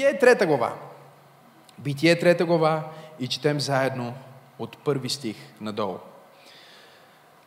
[0.00, 0.72] Битие трета глава.
[1.78, 2.84] Битие трета глава
[3.18, 4.14] и четем заедно
[4.58, 5.96] от първи стих надолу.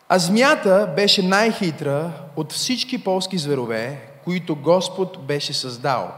[0.09, 6.11] А змията беше най-хитра от всички полски зверове, които Господ беше създал.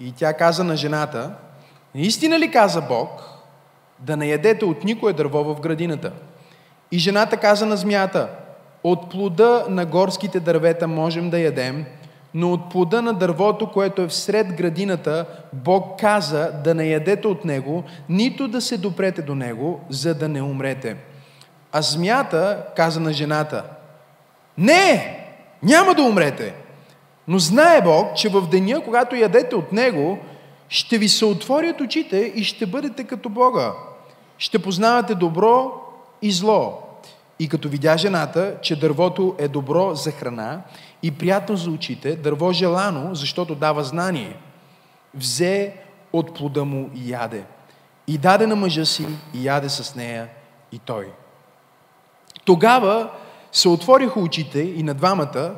[0.00, 1.34] И тя каза на жената,
[1.94, 3.10] наистина ли каза Бог,
[3.98, 6.12] да не ядете от никое дърво в градината?
[6.92, 8.28] И жената каза на змията,
[8.84, 11.86] от плода на горските дървета можем да ядем,
[12.34, 17.44] но от плода на дървото, което е всред градината, Бог каза да не ядете от
[17.44, 20.96] него, нито да се допрете до него, за да не умрете.
[21.72, 23.64] А змията каза на жената,
[24.58, 25.18] не,
[25.62, 26.54] няма да умрете.
[27.28, 30.18] Но знае Бог, че в деня, когато ядете от него,
[30.68, 33.72] ще ви се отворят очите и ще бъдете като Бога.
[34.38, 35.72] Ще познавате добро
[36.22, 36.82] и зло.
[37.38, 40.62] И като видя жената, че дървото е добро за храна
[41.02, 44.36] и приятно за очите, дърво желано, защото дава знание,
[45.14, 45.74] взе
[46.12, 47.44] от плода му и яде.
[48.06, 50.28] И даде на мъжа си и яде с нея
[50.72, 51.12] и той.
[52.44, 53.10] Тогава
[53.52, 55.54] се отвориха очите и на двамата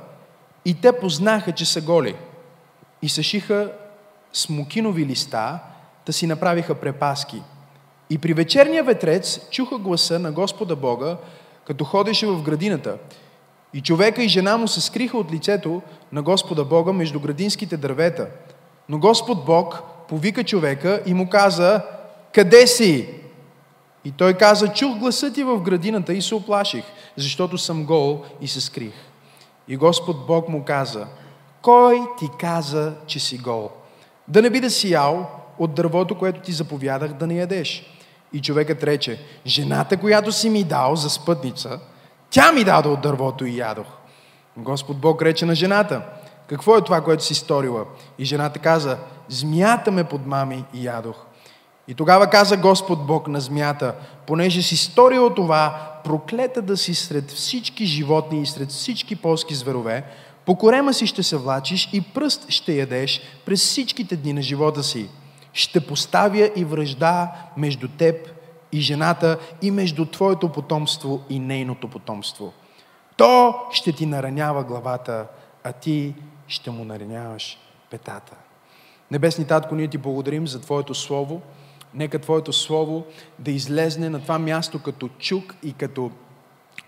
[0.64, 2.16] и те познаха, че са голи.
[3.02, 3.72] И съшиха
[4.33, 5.58] смокинови листа,
[6.06, 7.42] да си направиха препаски.
[8.11, 11.16] И при вечерния ветрец чуха гласа на Господа Бога,
[11.64, 12.98] като ходеше в градината.
[13.74, 15.82] И човека и жена му се скриха от лицето
[16.12, 18.27] на Господа Бога между градинските дървета.
[18.88, 21.82] Но Господ Бог повика човека и му каза,
[22.34, 23.08] къде си?
[24.04, 26.84] И той каза, чух гласа ти в градината и се оплаших,
[27.16, 28.94] защото съм гол и се скрих.
[29.68, 31.06] И Господ Бог му каза,
[31.62, 33.70] кой ти каза, че си гол?
[34.28, 37.86] Да не би да си ял от дървото, което ти заповядах да не ядеш.
[38.32, 41.80] И човекът рече, жената, която си ми дал за спътница,
[42.31, 43.86] тя ми даде от дървото и ядох.
[44.56, 46.03] Господ Бог рече на жената,
[46.47, 47.84] какво е това, което си сторила?
[48.19, 51.17] И жената каза, змията ме подмами и ядох.
[51.89, 53.95] И тогава каза Господ Бог на змията,
[54.27, 60.05] понеже си сторила това, проклета да си сред всички животни и сред всички полски зверове,
[60.46, 64.83] по корема си ще се влачиш и пръст ще ядеш през всичките дни на живота
[64.83, 65.08] си.
[65.52, 68.39] Ще поставя и връжда между теб
[68.73, 72.53] и жената и между твоето потомство и нейното потомство.
[73.17, 75.27] То ще ти наранява главата,
[75.64, 76.14] а ти
[76.48, 77.58] ще му нараняваш
[77.91, 78.36] петата.
[79.11, 81.42] Небесни Татко, ние ти благодарим за Твоето Слово.
[81.95, 83.05] Нека Твоето Слово
[83.39, 86.11] да излезне на това място като чук и като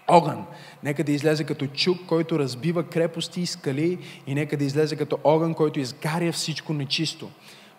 [0.09, 0.45] огън.
[0.83, 5.19] Нека да излезе като чук, който разбива крепости и скали и нека да излезе като
[5.25, 7.31] огън, който изгаря всичко нечисто.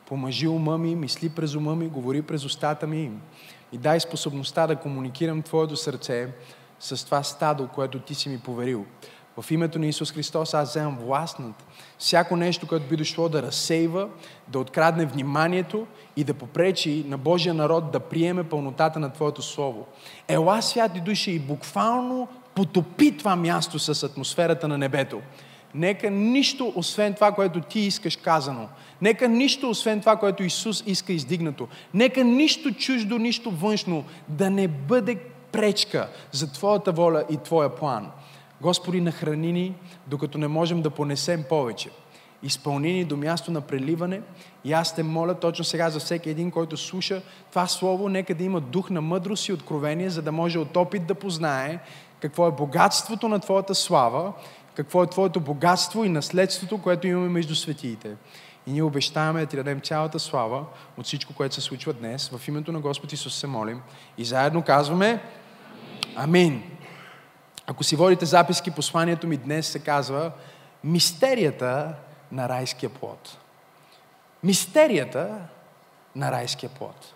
[0.08, 3.12] Помажи ума ми, мисли през ума ми, говори през устата ми
[3.73, 6.28] и дай способността да комуникирам Твоето сърце
[6.79, 8.85] с това стадо, което Ти си ми поверил.
[9.41, 11.63] В името на Исус Христос аз вземам власт над
[12.00, 14.09] всяко нещо, което би дошло да разсейва,
[14.47, 19.88] да открадне вниманието и да попречи на Божия народ да приеме пълнотата на Твоето Слово.
[20.28, 25.22] Ела, святи души, и буквално потопи това място с атмосферата на небето.
[25.75, 28.69] Нека нищо, освен това, което ти искаш казано.
[29.03, 31.68] Нека нищо, освен това, което Исус иска издигнато.
[31.94, 35.16] Нека нищо чуждо, нищо външно да не бъде
[35.52, 38.12] пречка за Твоята воля и Твоя план.
[38.62, 39.75] Господи, нахрани ни,
[40.08, 41.90] докато не можем да понесем повече.
[42.44, 44.22] Изпълни ни до място на преливане.
[44.66, 48.44] И аз те моля точно сега за всеки един, който слуша това слово, нека да
[48.44, 51.80] има дух на мъдрост и откровение, за да може от опит да познае
[52.20, 54.34] какво е богатството на Твоята слава,
[54.75, 58.16] какво е Твоето богатство и наследството, което имаме между светиите.
[58.67, 60.66] И ние обещаваме да ти дадем цялата слава
[60.97, 62.29] от всичко, което се случва днес.
[62.29, 63.81] В името на Господ Исус се молим.
[64.17, 65.22] И заедно казваме
[66.16, 66.63] Амин.
[67.67, 70.31] Ако си водите записки, посланието ми днес се казва
[70.84, 71.94] Мистерията
[72.31, 73.38] на райския плод.
[74.44, 75.38] Мистерията
[76.16, 77.13] на райския плод.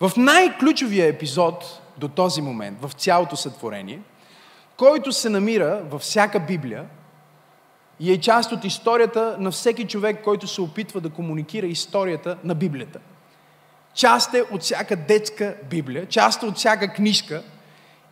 [0.00, 4.00] В най-ключовия епизод до този момент, в цялото сътворение,
[4.78, 6.84] който се намира във всяка Библия
[8.00, 12.54] и е част от историята на всеки човек, който се опитва да комуникира историята на
[12.54, 12.98] Библията.
[13.94, 17.42] Част е от всяка детска Библия, част е от всяка книжка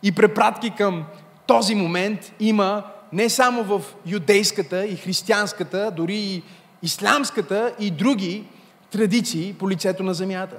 [0.03, 1.05] и препратки към
[1.47, 2.83] този момент има
[3.13, 6.43] не само в юдейската и християнската, дори и
[6.83, 8.47] исламската и други
[8.91, 10.55] традиции по лицето на земята.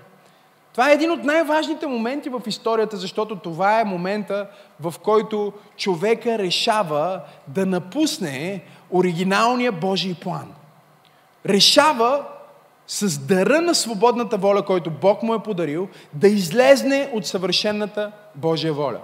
[0.78, 4.46] Това е един от най-важните моменти в историята, защото това е момента,
[4.80, 10.52] в който човека решава да напусне оригиналния Божий план.
[11.46, 12.24] Решава
[12.86, 18.72] с дъра на свободната воля, който Бог му е подарил, да излезне от съвършената Божия
[18.72, 19.00] воля.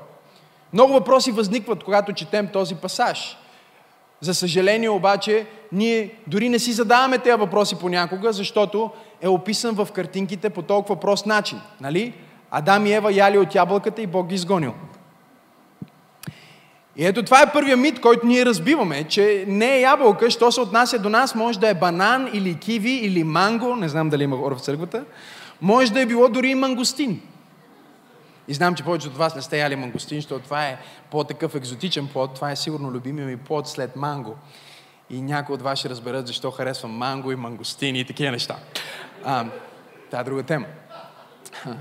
[0.73, 3.39] Много въпроси възникват, когато четем този пасаж.
[4.21, 8.91] За съжаление обаче, ние дори не си задаваме тези въпроси понякога, защото
[9.25, 11.61] е описан в картинките по толкова прост начин.
[11.81, 12.15] Нали?
[12.51, 14.75] Адам и Ева яли от ябълката и Бог ги изгонил.
[16.97, 20.61] И ето това е първият мит, който ние разбиваме, че не е ябълка, що се
[20.61, 24.37] отнася до нас, може да е банан или киви или манго, не знам дали има
[24.37, 25.05] хора в църквата,
[25.61, 27.21] може да е било дори и мангостин.
[28.49, 30.79] И знам, че повечето от вас не сте яли мангостин, защото това е
[31.11, 34.37] по-такъв екзотичен плод, това е сигурно любимия ми плод след манго.
[35.11, 38.57] И някои от вас ще разберат защо харесвам манго и мангостини и такива неща.
[39.25, 39.45] А,
[40.11, 40.67] това е друга тема.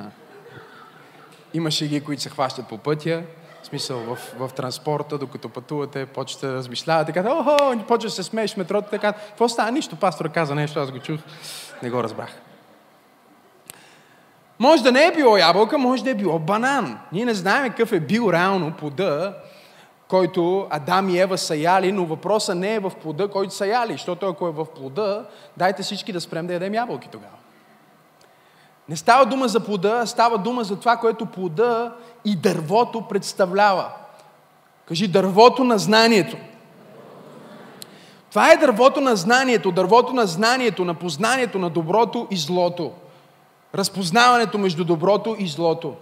[1.54, 3.24] Имаше ги, които се хващат по пътя,
[3.64, 8.24] в смисъл в, в транспорта, докато пътувате, почвате да размишлявате, така, охо, почва да се
[8.24, 9.72] смееш в метрото, така, какво става?
[9.72, 11.20] Нищо, пастора каза нещо, аз го чух,
[11.84, 12.30] не го разбрах.
[14.60, 17.00] Може да не е било ябълка, може да е било банан.
[17.12, 19.38] Ние не знаем какъв е бил реално плода,
[20.14, 23.92] който Адам и Ева са яли, но въпросът не е в плода, който са яли,
[23.92, 25.26] защото ако е в плода,
[25.58, 27.34] дайте всички да спрем да ядем ябълки тогава.
[28.90, 31.94] Не става дума за плода, а става дума за това, което плода
[32.26, 33.90] и дървото представлява.
[34.88, 36.38] Кажи дървото на знанието.
[38.30, 42.92] Това е дървото на знанието, дървото на знанието, на познанието на доброто и злото.
[43.76, 45.96] Разпознаването между доброто и злото.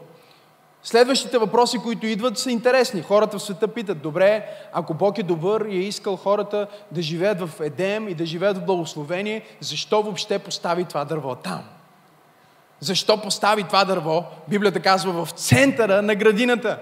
[0.83, 3.01] Следващите въпроси, които идват, са интересни.
[3.01, 7.41] Хората в света питат, добре, ако Бог е добър и е искал хората да живеят
[7.41, 11.61] в Едем и да живеят в благословение, защо въобще постави това дърво там?
[12.79, 16.79] Защо постави това дърво, Библията казва, в центъра на градината?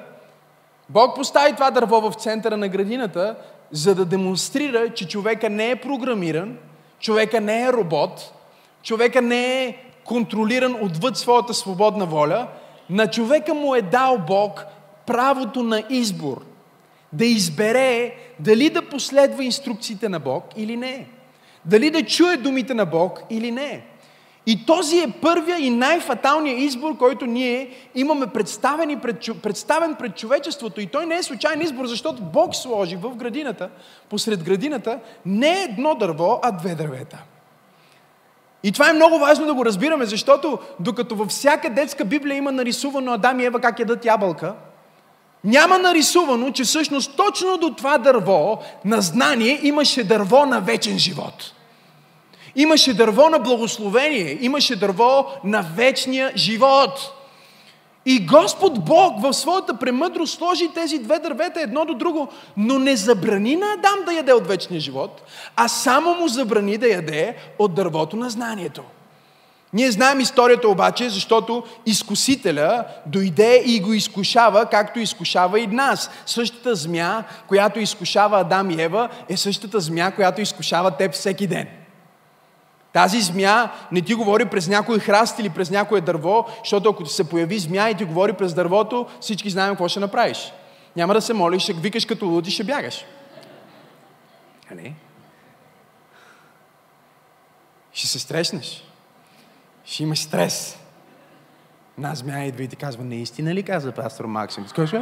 [0.90, 3.36] Бог постави това дърво в центъра на градината,
[3.72, 6.57] за да демонстрира, че човека не е програмиран,
[7.00, 8.34] човека не е робот,
[8.84, 12.48] човека не е контролиран отвъд своята свободна воля,
[12.90, 14.66] на човека му е дал Бог
[15.06, 16.46] правото на избор.
[17.14, 21.08] Да избере дали да последва инструкциите на Бог или не.
[21.66, 23.86] Дали да чуе думите на Бог или не.
[24.46, 30.82] И този е първия и най-фаталният избор, който ние имаме представен, пред, представен пред човечеството.
[30.82, 33.70] И той не е случайен избор, защото Бог сложи в градината,
[34.10, 37.24] посред градината, не едно дърво, а две дървета.
[38.64, 42.52] И това е много важно да го разбираме, защото докато във всяка детска Библия има
[42.52, 44.54] нарисувано Адам и Ева как ядат ябълка,
[45.44, 51.54] няма нарисувано, че всъщност точно до това дърво на знание имаше дърво на вечен живот.
[52.56, 57.19] Имаше дърво на благословение, имаше дърво на вечния живот.
[58.12, 62.28] И Господ Бог в своята премъдрост сложи тези две дървета едно до друго,
[62.58, 65.22] но не забрани на Адам да яде от вечния живот,
[65.56, 68.84] а само му забрани да яде от дървото на знанието.
[69.74, 76.10] Ние знаем историята обаче, защото изкусителя дойде и го изкушава, както изкушава и нас.
[76.26, 81.68] Същата змия, която изкушава Адам и Ева, е същата змия, която изкушава теб всеки ден.
[82.94, 87.10] Тази змия не ти говори през някой храст или през някое дърво, защото ако ти
[87.10, 90.54] се появи змия и ти говори през дървото, всички знаем какво ще направиш.
[90.96, 93.06] Няма да се молиш, ще викаш като луд и ще бягаш.
[94.72, 94.94] А не?
[97.94, 98.84] Ще се стреснеш.
[99.86, 100.78] Ще имаш стрес.
[101.98, 104.68] Една змия идва и ти казва, наистина ли каза пастор Максим?
[104.68, 104.96] Скажи,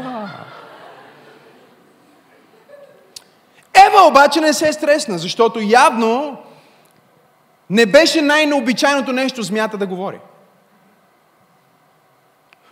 [3.87, 6.37] Ева обаче не се стресна, защото явно
[7.69, 10.19] не беше най-необичайното нещо змията да говори.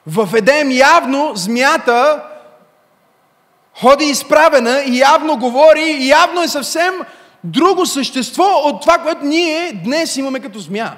[0.07, 2.23] В Едем явно змията
[3.79, 6.93] ходи изправена и явно говори и явно е съвсем
[7.43, 10.97] друго същество от това, което ние днес имаме като змия.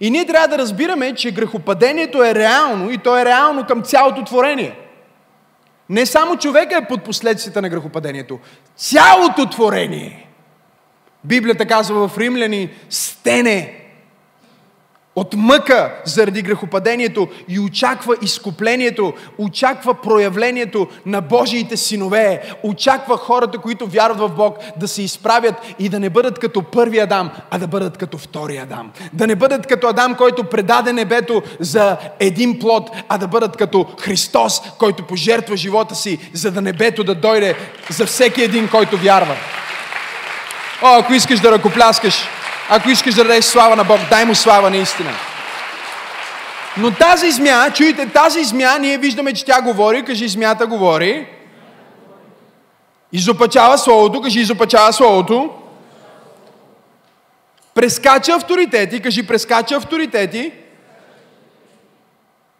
[0.00, 4.24] И ние трябва да разбираме, че грехопадението е реално и то е реално към цялото
[4.24, 4.78] творение.
[5.88, 8.38] Не само човека е под последствията на грехопадението.
[8.76, 10.28] Цялото творение.
[11.24, 13.84] Библията казва в Римляни, стене
[15.16, 23.86] от мъка заради грехопадението и очаква изкуплението, очаква проявлението на Божиите синове, очаква хората, които
[23.86, 27.66] вярват в Бог, да се изправят и да не бъдат като първи Адам, а да
[27.66, 28.92] бъдат като втори Адам.
[29.12, 33.86] Да не бъдат като Адам, който предаде небето за един плод, а да бъдат като
[34.00, 37.54] Христос, който пожертва живота си, за да небето да дойде
[37.90, 39.36] за всеки един, който вярва.
[40.86, 42.28] О, ако искаш да ръкопляскаш,
[42.70, 45.12] ако искаш да дадеш слава на Бог, дай му слава наистина.
[46.76, 51.26] Но тази змия, чуйте, тази змия, ние виждаме, че тя говори, кажи змията говори.
[53.12, 55.50] Изопачава Словото, кажи изопачава Словото.
[57.74, 60.52] Прескача авторитети, кажи прескача авторитети.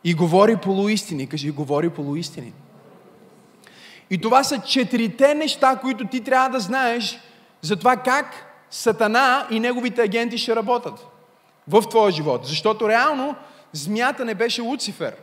[0.04, 2.52] И говори полуистини, кажи говори полуистини.
[4.10, 7.18] И това са четирите неща, които ти трябва да знаеш,
[7.64, 8.26] за това как
[8.70, 11.06] Сатана и неговите агенти ще работят.
[11.68, 12.46] в твоя живот.
[12.46, 13.36] Защото реално
[13.72, 15.16] змията не беше Луцифер.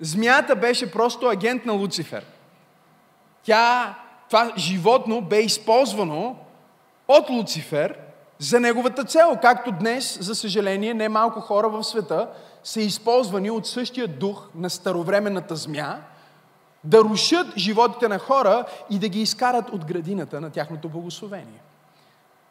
[0.00, 2.24] Змията беше просто агент на Луцифер.
[3.42, 3.94] Тя,
[4.28, 6.36] това животно бе използвано
[7.08, 7.98] от Луцифер
[8.38, 12.28] за неговата цел, както днес, за съжаление, не малко хора в света
[12.64, 16.02] са използвани от същия дух на старовременната змия,
[16.84, 21.60] да рушат животите на хора и да ги изкарат от градината на тяхното благословение.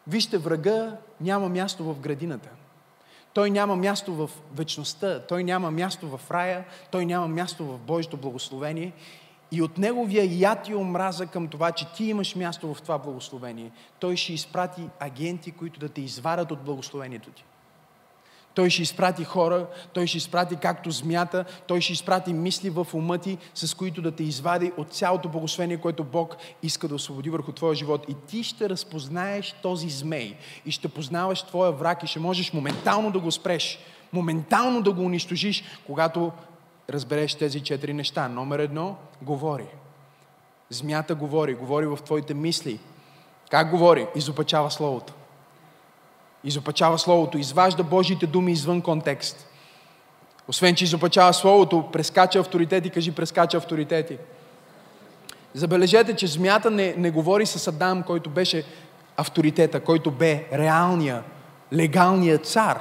[0.10, 2.50] Вижте, врага няма място в градината.
[3.34, 8.18] Той няма място в вечността, той няма място в рая, той няма място в Божието
[8.18, 8.94] благословение.
[9.52, 13.72] И от неговия яд и омраза към това, че ти имаш място в това благословение,
[14.00, 17.46] той ще изпрати агенти, които да те изварят от благословението ти.
[18.60, 23.18] Той ще изпрати хора, той ще изпрати както змята, той ще изпрати мисли в ума
[23.18, 27.52] ти, с които да те извади от цялото благословение, което Бог иска да освободи върху
[27.52, 28.06] твоя живот.
[28.10, 33.12] И ти ще разпознаеш този змей и ще познаваш твоя враг и ще можеш моментално
[33.12, 33.80] да го спреш,
[34.14, 36.32] моментално да го унищожиш, когато
[36.90, 38.28] разбереш тези четири неща.
[38.28, 39.68] Номер едно, говори.
[40.70, 42.80] Змята говори, говори в твоите мисли.
[43.50, 44.08] Как говори?
[44.16, 45.14] Изопачава Словото.
[46.44, 49.48] Изопачава Словото, изважда Божиите думи извън контекст.
[50.48, 54.18] Освен, че изопачава Словото, прескача авторитети, кажи прескача авторитети.
[55.54, 58.64] Забележете, че змията не, не говори с Адам, който беше
[59.18, 61.24] авторитета, който бе реалния,
[61.74, 62.80] легалния цар.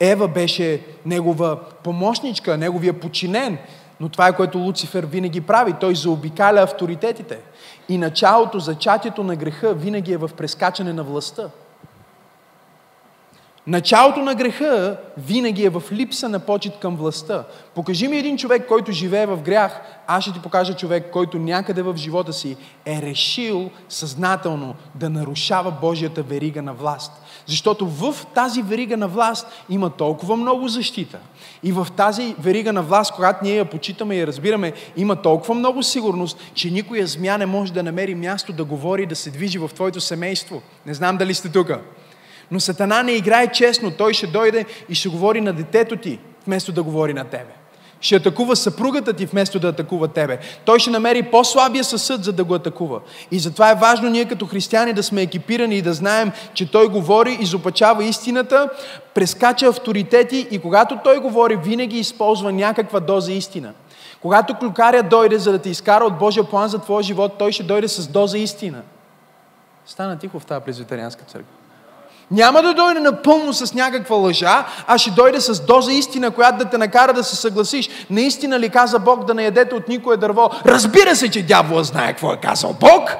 [0.00, 3.58] Ева беше негова помощничка, неговия подчинен,
[4.00, 5.74] но това е което Луцифер винаги прави.
[5.80, 7.38] Той заобикаля авторитетите.
[7.88, 11.50] И началото, зачатието на греха винаги е в прескачане на властта.
[13.70, 17.44] Началото на греха винаги е в липса на почет към властта.
[17.74, 21.82] Покажи ми един човек, който живее в грях, аз ще ти покажа човек, който някъде
[21.82, 27.12] в живота си е решил съзнателно да нарушава Божията верига на власт.
[27.46, 31.18] Защото в тази верига на власт има толкова много защита.
[31.62, 35.82] И в тази верига на власт, когато ние я почитаме и разбираме, има толкова много
[35.82, 39.70] сигурност, че никоя змя не може да намери място да говори, да се движи в
[39.74, 40.62] твоето семейство.
[40.86, 41.70] Не знам дали сте тук.
[42.50, 43.90] Но Сатана не играе честно.
[43.90, 47.52] Той ще дойде и ще говори на детето ти, вместо да говори на тебе.
[48.00, 50.38] Ще атакува съпругата ти, вместо да атакува тебе.
[50.64, 53.00] Той ще намери по-слабия съсъд, за да го атакува.
[53.30, 56.88] И затова е важно ние като християни да сме екипирани и да знаем, че Той
[56.88, 58.68] говори, изопачава истината,
[59.14, 63.72] прескача авторитети и когато Той говори, винаги използва някаква доза истина.
[64.22, 67.62] Когато клюкаря дойде, за да те изкара от Божия план за твоя живот, той ще
[67.62, 68.82] дойде с доза истина.
[69.86, 71.59] Стана тихо в тази презвитарианска църква.
[72.30, 76.64] Няма да дойде напълно с някаква лъжа, а ще дойде с доза истина, която да
[76.64, 77.88] те накара да се съгласиш.
[78.10, 80.50] Наистина ли каза Бог да не ядете от никое дърво?
[80.66, 83.16] Разбира се, че дявола знае какво е казал Бог.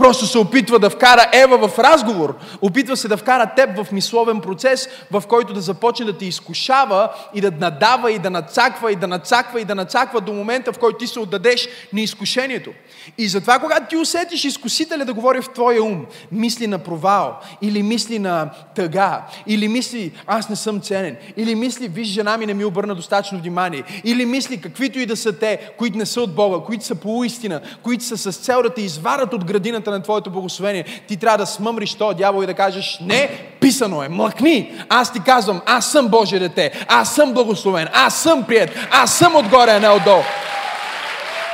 [0.00, 2.34] Просто се опитва да вкара Ева в разговор.
[2.60, 7.08] Опитва се да вкара теб в мисловен процес, в който да започне да те изкушава
[7.34, 10.78] и да надава и да нацаква и да нацаква и да нацаква до момента, в
[10.78, 12.70] който ти се отдадеш на изкушението.
[13.18, 17.82] И затова, когато ти усетиш изкусителя да говори в твоя ум, мисли на провал, или
[17.82, 22.54] мисли на тъга, или мисли аз не съм ценен, или мисли виж жена ми не
[22.54, 26.34] ми обърна достатъчно внимание, или мисли каквито и да са те, които не са от
[26.34, 30.30] Бога, които са полуистина, които са с цел да те изварат от градината на твоето
[30.30, 33.28] благословение, ти трябва да смъмриш този дявол и да кажеш не,
[33.60, 38.44] писано е, млъкни, аз ти казвам, аз съм Божие дете, аз съм благословен, аз съм
[38.44, 40.22] прият, аз съм отгоре, а не отдолу.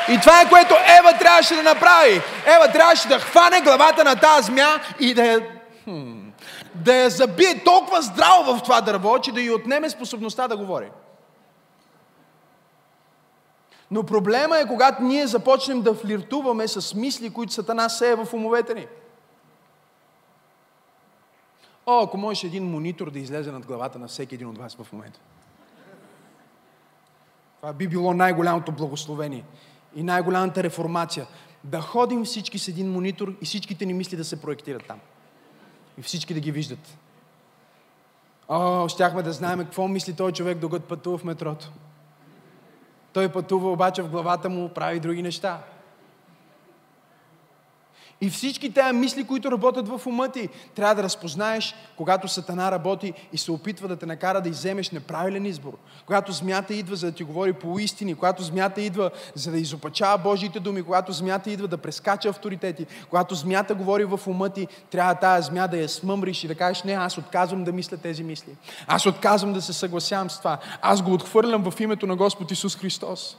[0.09, 2.21] И това е което Ева трябваше да направи.
[2.57, 4.69] Ева трябваше да хване главата на тази змия
[5.01, 5.41] и да
[6.75, 10.87] да я забие толкова здраво в това дърво, че да й отнеме способността да говори.
[13.91, 18.75] Но проблема е, когато ние започнем да флиртуваме с мисли, които Сатана сее в умовете
[18.75, 18.87] ни.
[21.87, 24.93] О, ако можеш един монитор да излезе над главата на всеки един от вас в
[24.93, 25.21] момента.
[27.61, 29.45] Това би било най-голямото благословение
[29.95, 31.27] и най-голямата реформация.
[31.65, 35.01] Да ходим всички с един монитор и всичките ни мисли да се проектират там.
[35.99, 36.99] И всички да ги виждат.
[38.49, 41.73] О, щяхме да знаем какво мисли този човек, докато пътува в метрото.
[43.17, 45.59] Той пътува обаче в главата му, прави други неща.
[48.21, 53.13] И всички тези мисли, които работят в ума ти, трябва да разпознаеш, когато Сатана работи
[53.33, 55.73] и се опитва да те накара да иземеш неправилен избор.
[56.07, 60.19] Когато змята идва за да ти говори по истини, когато змята идва за да изопачава
[60.19, 65.15] Божиите думи, когато змята идва да прескача авторитети, когато змята говори в ума ти, трябва
[65.15, 68.57] тази змя да я смъмриш и да кажеш, не, аз отказвам да мисля тези мисли.
[68.87, 70.59] Аз отказвам да се съгласявам с това.
[70.83, 73.37] Аз го отхвърлям в името на Господ Исус Христос.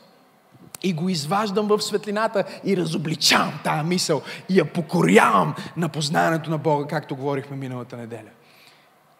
[0.83, 6.57] И го изваждам в светлината и разобличавам тая мисъл и я покорявам на познанието на
[6.57, 8.29] Бога, както говорихме миналата неделя.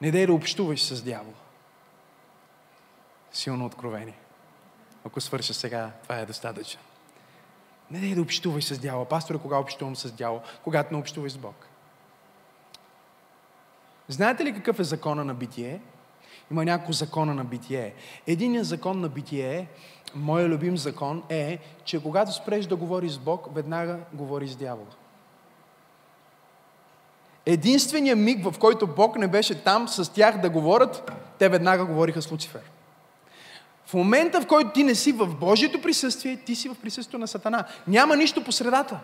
[0.01, 1.33] Не дай да общуваш с дявола.
[3.31, 4.17] Силно откровение.
[5.05, 6.81] Ако свърша сега, това е достатъчно.
[7.91, 9.05] Не дай да общуваш с дявола.
[9.05, 10.41] Пасторе, кога общувам с дявола?
[10.63, 11.67] Когато не общуваш с Бог.
[14.07, 15.79] Знаете ли какъв е закона на битие?
[16.51, 17.93] Има няколко закона на битие.
[18.27, 19.67] Единият закон на битие,
[20.15, 24.87] моят любим закон е, че когато спреш да говориш с Бог, веднага говориш с дявола.
[27.45, 32.21] Единственият миг, в който Бог не беше там с тях да говорят, те веднага говориха
[32.21, 32.71] с Луцифер.
[33.85, 37.27] В момента, в който ти не си в Божието присъствие, ти си в присъствието на
[37.27, 37.65] Сатана.
[37.87, 38.99] Няма нищо по средата.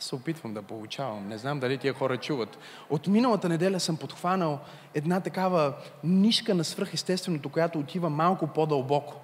[0.00, 1.28] Се опитвам да получавам.
[1.28, 2.58] Не знам дали тия хора чуват.
[2.90, 4.58] От миналата неделя съм подхванал
[4.94, 5.72] една такава
[6.04, 9.14] нишка на свръхестественото, която отива малко по-дълбоко.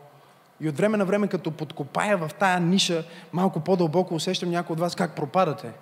[0.60, 4.80] И от време на време, като подкопая в тая ниша, малко по-дълбоко усещам някой от
[4.80, 5.72] вас как пропадате,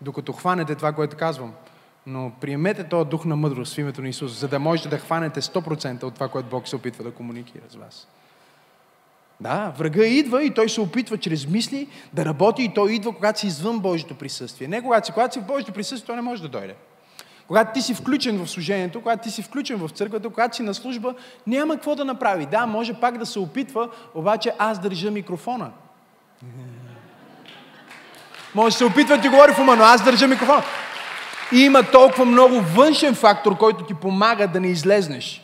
[0.00, 1.54] докато хванете това, което казвам.
[2.06, 5.40] Но приемете този дух на мъдрост в името на Исус, за да можете да хванете
[5.40, 8.08] 100% от това, което Бог се опитва да комуникира с вас.
[9.40, 13.40] Да, врага идва и той се опитва чрез мисли да работи и той идва, когато
[13.40, 14.68] си извън Божието присъствие.
[14.68, 16.74] Не когато си, когато си в Божието присъствие, той не може да дойде.
[17.46, 20.74] Когато ти си включен в служението, когато ти си включен в църквата, когато си на
[20.74, 21.14] служба,
[21.46, 22.46] няма какво да направи.
[22.46, 25.70] Да, може пак да се опитва, обаче аз държа микрофона.
[28.54, 30.62] Може да се опитва да ти говори в ума, но аз държа микрофона.
[31.52, 35.42] И има толкова много външен фактор, който ти помага да не излезнеш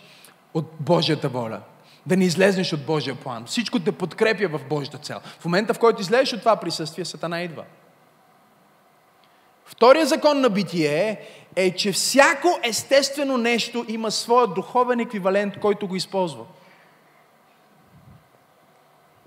[0.54, 1.60] от Божията воля.
[2.06, 3.44] Да не излезнеш от Божия план.
[3.46, 5.20] Всичко те подкрепя в Божията цел.
[5.38, 7.64] В момента, в който излезеш от това присъствие, Сатана идва.
[9.66, 11.20] Втория закон на битие
[11.56, 16.44] е, че всяко естествено нещо има своя духовен еквивалент, който го използва.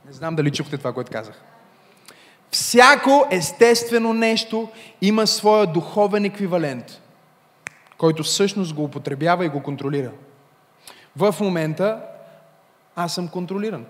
[0.05, 1.41] Не знам дали чухте това, което казах.
[2.51, 4.70] Всяко естествено нещо
[5.01, 7.01] има своя духовен еквивалент,
[7.98, 10.11] който всъщност го употребява и го контролира.
[11.16, 12.01] В момента
[12.96, 13.86] аз съм контролиран.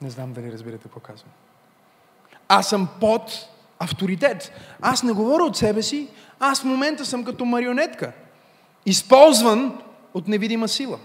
[0.00, 1.30] Не знам дали разбирате какво казвам.
[2.48, 4.52] Аз съм под авторитет.
[4.80, 6.08] Аз не говоря от себе си,
[6.40, 8.12] аз в момента съм като марионетка.
[8.86, 9.82] Използван
[10.14, 10.98] от невидима сила.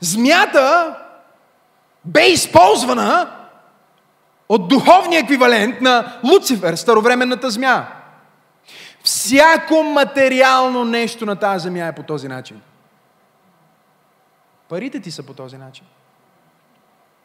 [0.00, 0.96] Змята
[2.04, 3.36] бе използвана
[4.48, 7.88] от духовния еквивалент на Луцифер, старовременната змия.
[9.04, 12.60] Всяко материално нещо на тази земя е по този начин.
[14.70, 15.84] Парите ти са по този начин.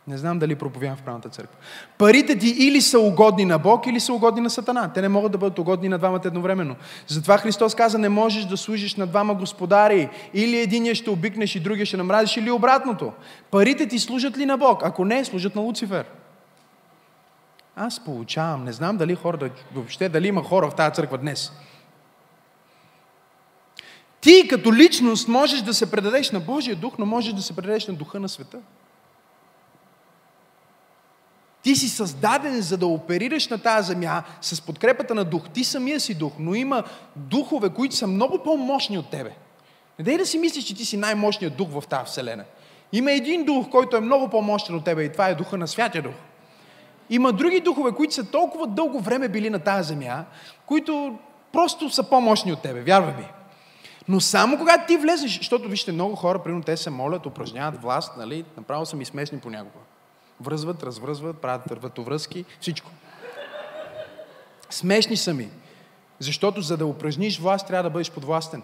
[0.08, 1.58] Не знам дали проповядам в правната църква.
[1.98, 4.94] Парите ти или са угодни на Бог, или са угодни на Сатана.
[4.94, 6.76] Те не могат да бъдат угодни на двамата едновременно.
[7.08, 10.10] Затова Христос каза, не можеш да служиш на двама господари.
[10.34, 13.14] Или единия ще обикнеш и другия ще намразиш, или обратното.
[13.52, 14.82] Парите ти служат ли на Бог?
[14.84, 16.06] Ако не, служат на Луцифер.
[17.76, 18.64] Аз получавам.
[18.64, 21.52] Не знам дали хора, въобще дали има хора в тази църква днес.
[24.26, 27.88] Ти като личност можеш да се предадеш на Божия дух, но можеш да се предадеш
[27.88, 28.58] на духа на света.
[31.64, 35.50] Ти си създаден за да оперираш на тази земя с подкрепата на дух.
[35.54, 36.84] Ти самия си дух, но има
[37.16, 39.36] духове, които са много по-мощни от тебе.
[40.00, 42.44] Не дай да си мислиш, че ти си най-мощният дух в тази вселена.
[42.92, 46.02] Има един дух, който е много по-мощен от тебе и това е духа на Святия
[46.02, 46.16] Дух.
[47.10, 50.26] Има други духове, които са толкова дълго време били на тази земя,
[50.66, 51.18] които
[51.52, 53.28] просто са по-мощни от тебе, вярвай ми.
[54.08, 58.18] Но само когато ти влезеш, защото вижте, много хора, примерно те се молят, упражняват власт,
[58.18, 59.86] нали, направо са ми смешни понякога.
[60.42, 62.92] Връзват, развръзват, правят въртовръзки, всичко.
[64.70, 65.50] Смешни са ми.
[66.20, 68.64] Защото за да упражниш власт, трябва да бъдеш подвластен.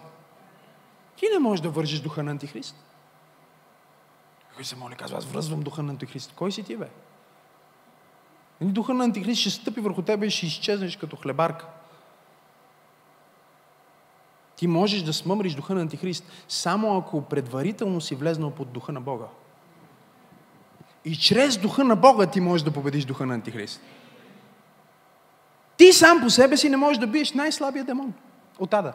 [1.16, 2.76] Ти не можеш да вържиш духа на Антихрист.
[4.56, 6.32] Кой се моли, казва, аз връзвам духа на Антихрист.
[6.36, 6.88] Кой си ти, бе?
[8.60, 11.66] Нали, духа на Антихрист ще стъпи върху тебе и ще изчезнеш като хлебарка.
[14.56, 19.00] Ти можеш да смъмриш духа на Антихрист, само ако предварително си влезнал под духа на
[19.00, 19.26] Бога.
[21.04, 23.80] И чрез духа на Бога ти можеш да победиш духа на Антихрист.
[25.76, 28.14] Ти сам по себе си не можеш да биеш най-слабия демон
[28.58, 28.92] от ада.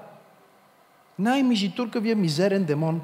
[1.19, 3.01] Най-мижитуркавия мизерен демон.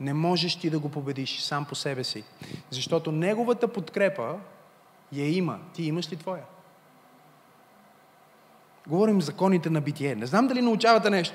[0.00, 2.24] Не можеш ти да го победиш сам по себе си.
[2.70, 4.34] Защото неговата подкрепа
[5.12, 5.58] я има.
[5.74, 6.42] Ти имаш ли твоя?
[8.86, 10.14] Говорим законите на битие.
[10.14, 11.34] Не знам дали научавате нещо.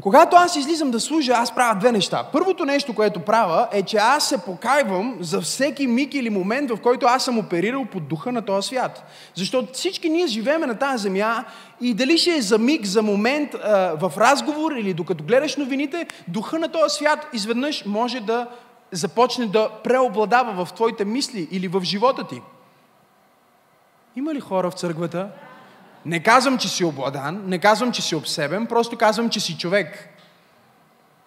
[0.00, 2.28] Когато аз излизам да служа, аз правя две неща.
[2.32, 6.80] Първото нещо, което правя, е, че аз се покайвам за всеки миг или момент, в
[6.82, 9.04] който аз съм оперирал под духа на този свят.
[9.34, 11.44] Защото всички ние живееме на тази земя
[11.80, 13.52] и дали ще е за миг, за момент,
[14.00, 18.46] в разговор или докато гледаш новините, духа на този свят изведнъж може да
[18.92, 22.42] започне да преобладава в твоите мисли или в живота ти.
[24.16, 25.28] Има ли хора в църквата?
[26.04, 30.08] Не казвам, че си обладан, не казвам, че си обсебен, просто казвам, че си човек,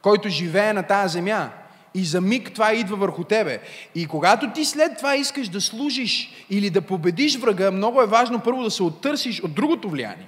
[0.01, 1.49] който живее на тази земя.
[1.93, 3.59] И за миг това идва върху тебе.
[3.95, 8.39] И когато ти след това искаш да служиш или да победиш врага, много е важно
[8.39, 10.27] първо да се оттърсиш от другото влияние.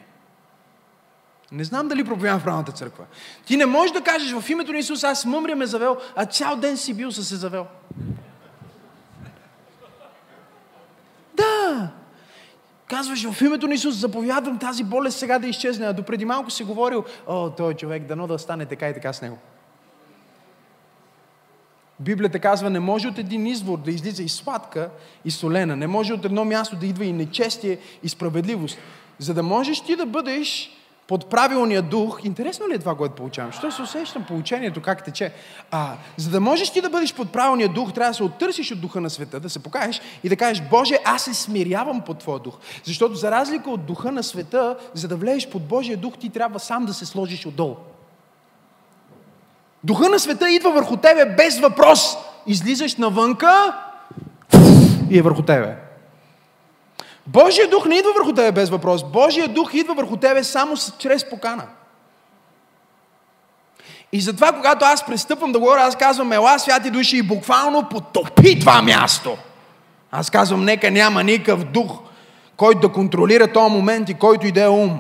[1.52, 3.06] Не знам дали проповядвам в правната църква.
[3.46, 6.56] Ти не можеш да кажеш в името на Исус, аз мъмря ме завел, а цял
[6.56, 7.68] ден си бил със се завел.
[11.34, 11.92] Да!
[12.88, 15.86] Казваш, в името на Исус заповядвам тази болест сега да изчезне.
[15.86, 19.22] А допреди малко си говорил, о, той човек, дано да стане така и така с
[19.22, 19.38] него.
[22.00, 24.90] Библията казва, не може от един извор да излиза и сладка,
[25.26, 25.76] и солена.
[25.76, 28.78] Не може от едно място да идва и нечестие, и справедливост.
[29.20, 30.77] За да можеш ти да бъдеш
[31.08, 33.52] под правилния дух, интересно ли е това, което получавам?
[33.52, 35.34] Що се усещам получението, как тече?
[35.72, 38.82] А, за да можеш ти да бъдеш под правилния дух, трябва да се оттърсиш от
[38.82, 42.40] духа на света, да се покажеш и да кажеш, Боже, аз се смирявам под Твоя
[42.40, 42.58] дух.
[42.84, 46.60] Защото за разлика от духа на света, за да влезеш под Божия дух, ти трябва
[46.60, 47.76] сам да се сложиш отдолу.
[49.84, 52.18] Духа на света идва върху тебе без въпрос.
[52.48, 53.78] Излизаш навънка
[55.10, 55.87] и е върху тебе.
[57.28, 59.04] Божия дух не идва върху тебе без въпрос.
[59.04, 61.64] Божия дух идва върху тебе само чрез покана.
[64.12, 68.60] И затова, когато аз пристъпвам да говоря, аз казвам, ела святи души и буквално потопи
[68.60, 69.38] това място.
[70.12, 72.00] Аз казвам, нека няма никакъв дух,
[72.58, 75.00] който да контролира този момент и който и да е ум.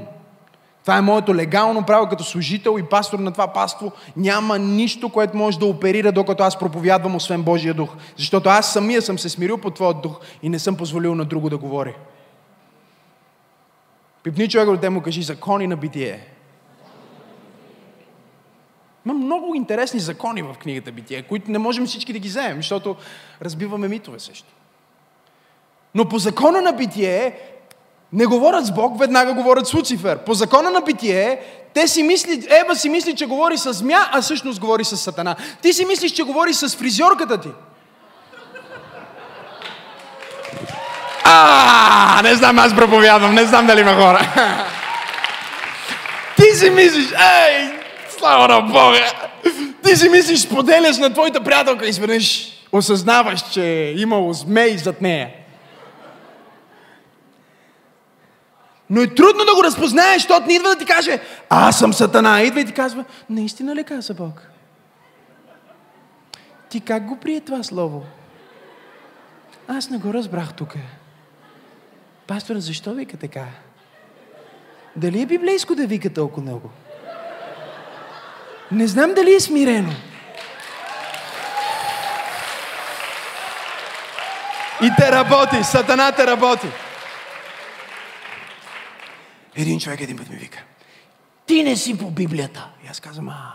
[0.82, 3.92] Това е моето легално право като служител и пастор на това паство.
[4.18, 7.90] Няма нищо, което може да оперира, докато аз проповядвам, освен Божия дух.
[8.18, 11.50] Защото аз самия съм се смирил по Твоя дух и не съм позволил на друго
[11.50, 11.94] да говори.
[14.28, 16.28] Пипни човека от му кажи закони на битие.
[19.06, 22.96] Има много интересни закони в книгата Битие, които не можем всички да ги вземем, защото
[23.42, 24.48] разбиваме митове също.
[25.96, 27.40] Но по закона на битие
[28.14, 30.18] не говорят с Бог, веднага говорят с Луцифер.
[30.18, 31.40] По закона на битие,
[31.74, 35.36] те си мисли, Ева си мисли, че говори с змя, а всъщност говори с сатана.
[35.62, 37.50] Ти си мислиш, че говори с фризьорката ти.
[41.30, 44.20] А, не знам, аз проповядвам, не знам дали има хора.
[46.36, 47.70] Ти си мислиш, ей,
[48.18, 49.12] слава на Бога.
[49.84, 55.02] Ти си мислиш, споделяш на твоята приятелка и изведнъж осъзнаваш, че е имало змей зад
[55.02, 55.30] нея.
[58.90, 62.42] Но е трудно да го разпознаеш, защото не идва да ти каже, аз съм сатана.
[62.42, 64.42] Идва и ти казва, наистина ли каза Бог?
[66.70, 68.04] Ти как го прие това слово?
[69.68, 70.74] Аз не го разбрах тук.
[72.28, 73.46] Пастор, защо вика така?
[74.96, 76.70] Дали е библейско да вика толкова много?
[78.72, 79.94] Не знам дали е смирено.
[84.84, 86.68] И те работи, сатана те работи.
[89.56, 90.64] Един човек един път ми вика,
[91.46, 92.68] ти не си по Библията.
[92.86, 93.54] И аз казвам, а.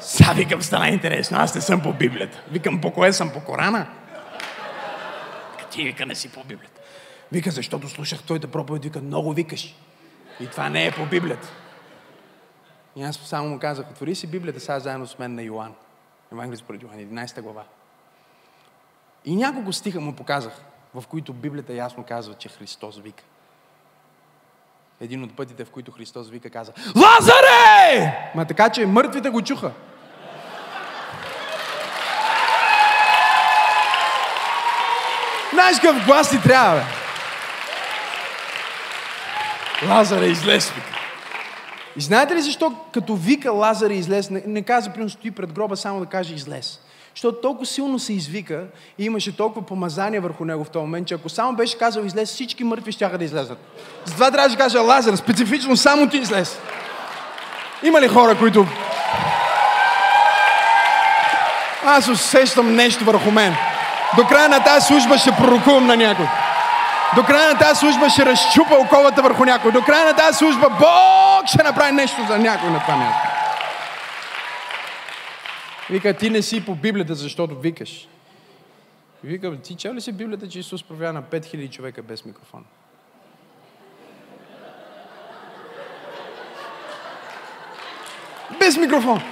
[0.00, 2.42] Сега викам, стана интересно, аз не съм по Библията.
[2.50, 3.30] Викам, по кое съм?
[3.30, 3.86] По Корана?
[5.72, 6.80] Ти вика, не си по Библията.
[7.32, 9.76] Вика, защото слушах твоята проповед, вика, много викаш.
[10.40, 11.48] И това не е по Библията.
[12.96, 15.74] И аз само му казах, отвори си Библията сега заедно с мен на Йоан.
[16.32, 17.64] Евангелие според Йоан, 11 глава.
[19.24, 20.52] И няколко стиха му показах,
[20.94, 23.24] в които Библията ясно казва, че Христос вика.
[25.00, 28.30] Един от пътите, в които Христос вика, каза Лазаре!
[28.34, 29.72] Ма така, че мъртвите го чуха.
[35.62, 36.82] Знаеш какъв глас ти трябва, бе?
[39.88, 40.72] Лазаре, излез.
[41.96, 45.76] И знаете ли защо като вика Лазаре излез, не, не каза, примерно, стои пред гроба,
[45.76, 46.80] само да каже излез.
[47.14, 48.64] Защото толкова силно се извика
[48.98, 52.28] и имаше толкова помазание върху него в този момент, че ако само беше казал излез,
[52.28, 53.58] всички мъртви ще да излезат.
[54.04, 56.58] Затова трябва да кажа Лазар, специфично само ти излез.
[57.82, 58.66] Има ли хора, които...
[61.84, 63.71] Аз усещам нещо върху мен.
[64.16, 66.26] До края на тази служба ще пророкувам на някой.
[67.14, 69.72] До края на тази служба ще разчупа оковата върху някой.
[69.72, 73.28] До края на тази служба Бог ще направи нещо за някой на това място.
[75.90, 78.08] Вика, ти не си по Библията, защото викаш.
[79.24, 82.64] Вика, ти чел ли си Библията, че Исус провя на 5000 човека без микрофон?
[88.58, 89.22] Без микрофон.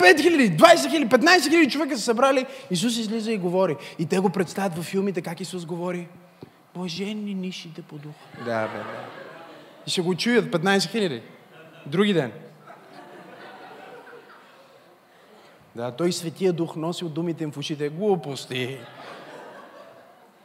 [0.00, 2.46] 5 хиляди, 20 хиляди, 15 хиляди човека са събрали.
[2.70, 3.76] Исус излиза и говори.
[3.98, 6.08] И те го представят във филмите как Исус говори.
[6.74, 8.14] Блаженни нишите по дух.
[8.44, 8.84] Да, бе, да.
[9.86, 11.22] И ще го чуят 15 хиляди.
[11.86, 12.32] Други ден.
[15.76, 17.88] Да, той светия дух носи от думите им в ушите.
[17.88, 18.78] Глупости.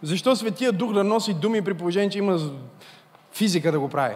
[0.01, 2.39] Защо Светия Дух да носи думи при положение, че има
[3.33, 4.15] физика да го прави?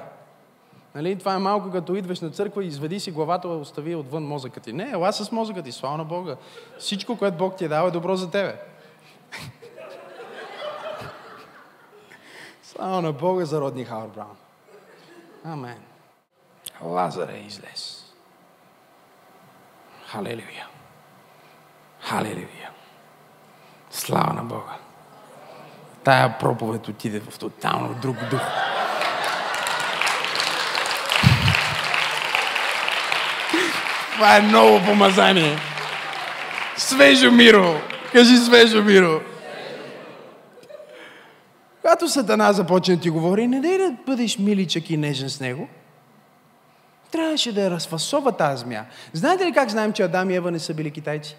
[0.95, 1.19] Нали?
[1.19, 4.73] Това е малко като идваш на църква и изведи си главата, остави отвън мозъка ти.
[4.73, 6.36] Не, ела с мозъка ти, слава на Бога.
[6.80, 8.62] Всичко, което Бог ти е дал е добро за тебе.
[12.63, 14.38] слава на Бога за родни Хауърд Браун.
[15.43, 15.78] Амен.
[16.82, 18.06] Лазар е излез.
[20.06, 20.67] Халелуя.
[21.99, 22.69] Халелуя.
[23.91, 24.78] Слава на Бога.
[26.04, 28.41] Тая проповед отиде в тотално друг дух.
[34.19, 35.58] Това е ново помазание.
[36.77, 37.82] Свежо миро.
[38.12, 39.21] Кажи свежо миро.
[41.82, 45.67] Когато Сатана започне да ти говори, не дай да бъдеш миличък и нежен с него.
[47.12, 48.86] Трябваше да я разфасова тази змия.
[49.13, 51.36] Знаете ли как знаем, че Адам и Ева не са били китайци?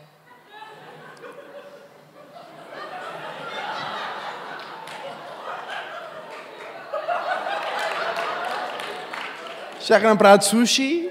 [9.81, 11.11] Щяха направят суши,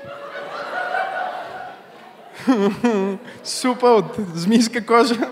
[3.43, 5.29] супа от змийска кожа.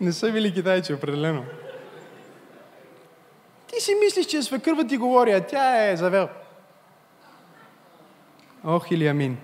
[0.00, 1.44] Не са били китайци, определено.
[3.66, 6.28] Ти си мислиш, че свекърва ти говори, а тя е завел.
[8.64, 9.38] Ох или амин.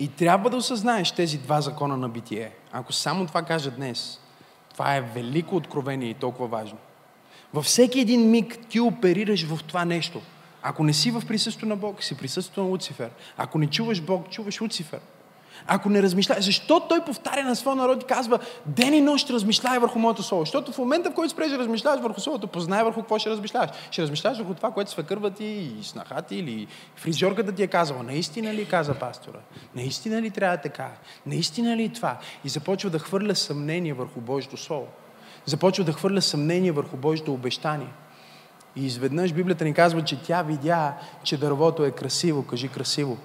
[0.00, 2.52] И трябва да осъзнаеш тези два закона на битие.
[2.72, 4.20] Ако само това кажа днес,
[4.72, 6.78] това е велико откровение и толкова важно.
[7.54, 10.20] Във всеки един миг ти оперираш в това нещо.
[10.62, 13.10] Ако не си в присъствието на Бог, си присъствието на Луцифер.
[13.36, 15.00] Ако не чуваш Бог, чуваш Луцифер.
[15.66, 19.78] Ако не размишляеш, защо той повтаря на своя народ и казва, ден и нощ размишляй
[19.78, 20.42] върху моето слово?
[20.44, 23.70] Защото в момента, в който спреш да размишляваш върху словото, познай върху какво ще размишляваш.
[23.90, 28.02] Ще размишляваш върху това, което свекърва ти и снаха ти или фризьорката ти е казала.
[28.02, 29.38] Наистина ли каза пастора?
[29.74, 30.90] Наистина ли трябва така?
[31.26, 32.18] Наистина ли това?
[32.44, 34.86] И започва да хвърля съмнение върху Божието Слово.
[35.44, 37.88] Започва да хвърля съмнение върху Божието обещание.
[38.76, 42.46] И изведнъж Библията ни казва, че тя видя, че дървото е красиво.
[42.46, 43.18] Кажи красиво.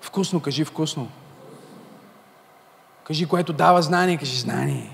[0.00, 1.08] Вкусно, кажи вкусно.
[3.04, 4.90] Кажи, което дава знание, кажи знание.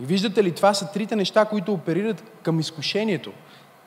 [0.00, 3.32] И виждате ли, това са трите неща, които оперират към изкушението.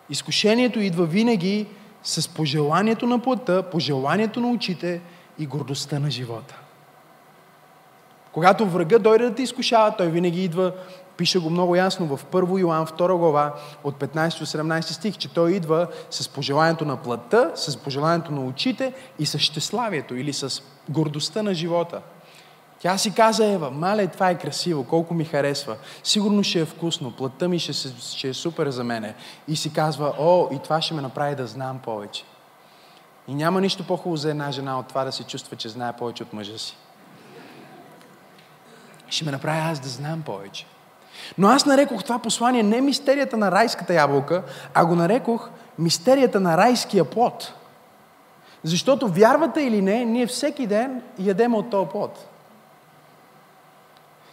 [0.10, 1.68] Изкушението идва винаги
[2.04, 5.02] с пожеланието на плътта, пожеланието на очите
[5.40, 6.56] и гордостта на живота.
[8.32, 10.74] Когато врага дойде да те изкушава, той винаги идва,
[11.18, 15.88] пише го много ясно в 1 Йоан 2 глава от 15-17 стих, че той идва
[16.10, 21.54] с пожеланието на плътта, с пожеланието на очите и с щеславието или с гордостта на
[21.54, 22.02] живота.
[22.80, 25.76] Тя си каза, Ева, мале, това е красиво, колко ми харесва.
[26.04, 29.16] Сигурно ще е вкусно, плътта ми ще, ще е супер за мене.
[29.48, 32.24] И си казва, о, и това ще ме направи да знам повече.
[33.28, 36.24] И няма нищо по-хубаво за една жена от това да се чувства, че знае повече
[36.24, 36.78] от мъжа си
[39.14, 40.66] ще ме направи аз да знам повече.
[41.38, 46.58] Но аз нарекох това послание не мистерията на райската ябълка, а го нарекох мистерията на
[46.58, 47.54] райския плод.
[48.64, 52.28] Защото вярвате или не, ние всеки ден ядем от този плод.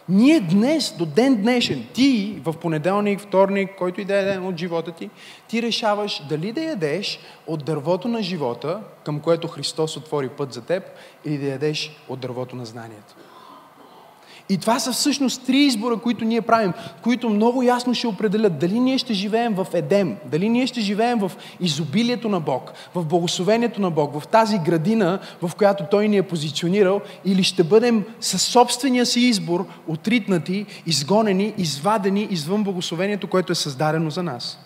[0.09, 4.57] Ние днес, до ден днешен, ти в понеделник, вторник, който и да е ден от
[4.57, 5.09] живота ти,
[5.47, 10.61] ти решаваш дали да ядеш от дървото на живота, към което Христос отвори път за
[10.61, 10.83] теб,
[11.25, 13.15] или да ядеш от дървото на знанието.
[14.51, 18.79] И това са всъщност три избора, които ние правим, които много ясно ще определят дали
[18.79, 23.81] ние ще живеем в Едем, дали ние ще живеем в изобилието на Бог, в благословението
[23.81, 28.41] на Бог, в тази градина, в която Той ни е позиционирал, или ще бъдем със
[28.41, 34.59] собствения си избор отритнати, изгонени, извадени извън благословението, което е създадено за нас.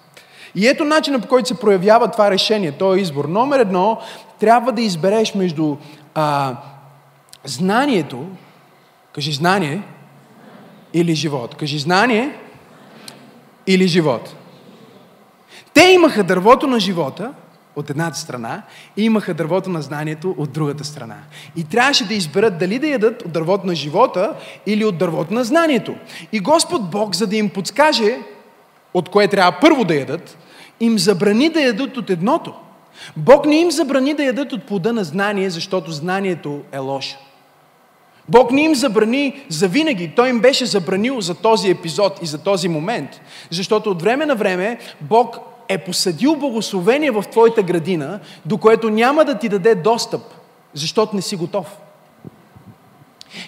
[0.55, 3.25] И ето начина по който се проявява това решение, този избор.
[3.25, 3.99] Номер едно,
[4.39, 5.75] трябва да избереш между
[6.15, 6.55] а,
[7.43, 8.25] знанието,
[9.15, 9.81] Кажи знание
[10.93, 11.55] или живот.
[11.55, 12.37] Кажи знание
[13.67, 14.35] или живот.
[15.73, 17.33] Те имаха дървото на живота
[17.75, 18.63] от едната страна
[18.97, 21.17] и имаха дървото на знанието от другата страна.
[21.55, 25.43] И трябваше да изберат дали да ядат от дървото на живота или от дървото на
[25.43, 25.95] знанието.
[26.31, 28.17] И Господ Бог, за да им подскаже
[28.93, 30.37] от кое трябва първо да ядат,
[30.79, 32.53] им забрани да ядат от едното.
[33.17, 37.24] Бог не им забрани да ядат от плода на знание, защото знанието е лошо.
[38.29, 40.11] Бог не им забрани за винаги.
[40.15, 43.21] Той им беше забранил за този епизод и за този момент.
[43.49, 45.37] Защото от време на време Бог
[45.69, 50.21] е посадил благословение в твоята градина, до което няма да ти даде достъп,
[50.73, 51.77] защото не си готов.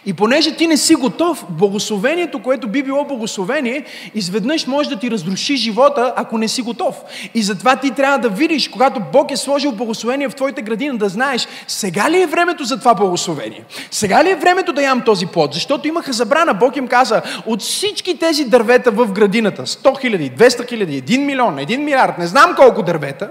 [0.05, 5.11] И понеже ти не си готов, благословението, което би било благословение, изведнъж може да ти
[5.11, 6.95] разруши живота, ако не си готов.
[7.33, 11.09] И затова ти трябва да видиш, когато Бог е сложил благословение в твоите градина, да
[11.09, 13.63] знаеш, сега ли е времето за това благословение?
[13.91, 15.53] Сега ли е времето да ям този плод?
[15.53, 16.53] Защото имаха забрана.
[16.53, 21.55] Бог им каза, от всички тези дървета в градината, 100 хиляди, 200 хиляди, 1 милион,
[21.55, 23.29] 1 милиард, не знам колко дървета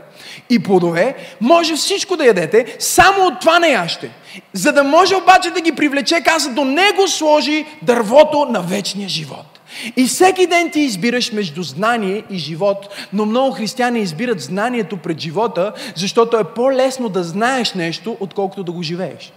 [0.51, 4.11] и плодове, може всичко да ядете, само от това не яще.
[4.53, 9.61] За да може обаче да ги привлече, каза, до него сложи дървото на вечния живот.
[9.97, 15.21] И всеки ден ти избираш между знание и живот, но много християни избират знанието пред
[15.21, 19.33] живота, защото е по-лесно да знаеш нещо, отколкото да го живееш.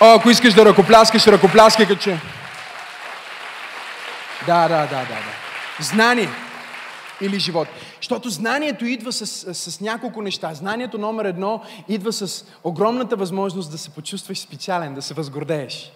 [0.00, 2.18] О, ако искаш да ръкопляскаш, ръкопляскай като че.
[4.46, 5.84] Да, да, да, да, да.
[5.84, 6.28] Знание
[7.20, 7.68] или живот.
[8.04, 10.54] Защото знанието идва с, с няколко неща.
[10.54, 15.92] Знанието номер едно идва с огромната възможност да се почувстваш специален, да се възгордееш.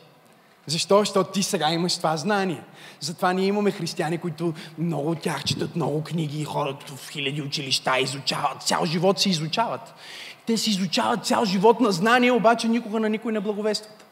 [0.66, 0.98] Защо?
[0.98, 2.62] Защото ти сега имаш това знание.
[3.00, 7.98] Затова ние имаме християни, които много от тях четат много книги, ходят в хиляди училища,
[7.98, 9.94] изучават, цял живот се изучават.
[10.46, 14.04] Те си изучават цял живот на знание, обаче никога на никой не благовестват.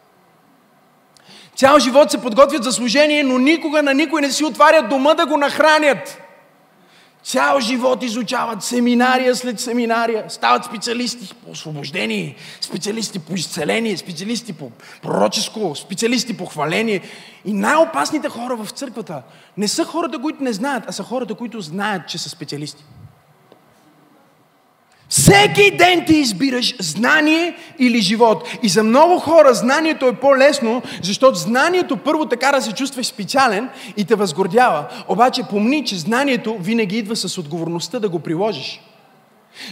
[1.55, 5.27] Цял живот се подготвят за служение, но никога на никой не си отварят дома да
[5.27, 6.26] го нахранят.
[7.27, 14.71] Цял живот изучават семинария след семинария, стават специалисти по освобождение, специалисти по изцеление, специалисти по
[15.03, 17.01] пророческо, специалисти по хваление.
[17.45, 19.23] И най-опасните хора в църквата
[19.57, 22.85] не са хората, които не знаят, а са хората, които знаят, че са специалисти.
[25.09, 28.49] Всеки ден ти избираш знание или живот.
[28.63, 33.69] И за много хора знанието е по-лесно, защото знанието първо така да се чувстваш специален
[33.97, 34.85] и те възгордява.
[35.09, 38.81] Обаче помни, че знанието винаги идва с отговорността да го приложиш.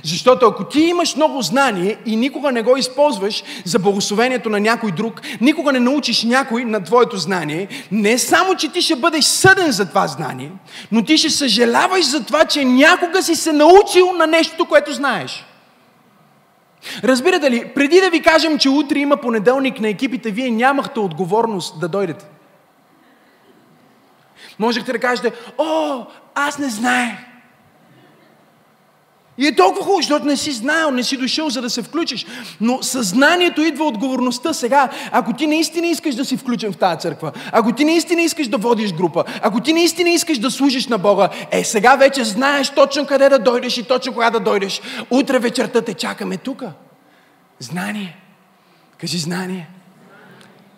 [0.03, 4.93] Защото ако ти имаш много знание и никога не го използваш за благословението на някой
[4.93, 9.71] друг, никога не научиш някой на твоето знание, не само, че ти ще бъдеш съден
[9.71, 10.53] за това знание,
[10.93, 15.45] но ти ще съжаляваш за това, че някога си се научил на нещо, което знаеш.
[17.05, 21.81] Разбирате ли, преди да ви кажем, че утре има понеделник на екипите, вие нямахте отговорност
[21.81, 22.25] да дойдете.
[24.59, 27.15] Можехте да кажете, о, аз не знаех.
[29.39, 32.27] И е толкова хубаво, защото не си знаел, не си дошъл, за да се включиш.
[32.61, 34.91] Но съзнанието идва отговорността сега.
[35.13, 38.59] Ако ти наистина искаш да си включен в тази църква, ако ти наистина искаш да
[38.59, 43.07] водиш група, ако ти наистина искаш да служиш на Бога, е сега вече знаеш точно
[43.07, 44.81] къде да дойдеш и точно кога да дойдеш.
[45.11, 46.73] Утре вечерта те чакаме тука.
[47.59, 48.17] Знание.
[48.99, 49.69] Кажи знание.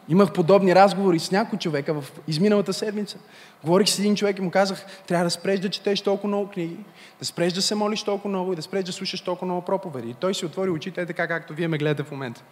[0.08, 3.18] Имах подобни разговори с някой човека в изминалата седмица.
[3.64, 6.76] Говорих с един човек и му казах, трябва да спреш да четеш толкова много книги,
[7.18, 10.10] да спреш да се молиш толкова много и да спреш да слушаш толкова много проповеди.
[10.10, 12.42] И той си отвори очите е така, както вие ме гледате в момента.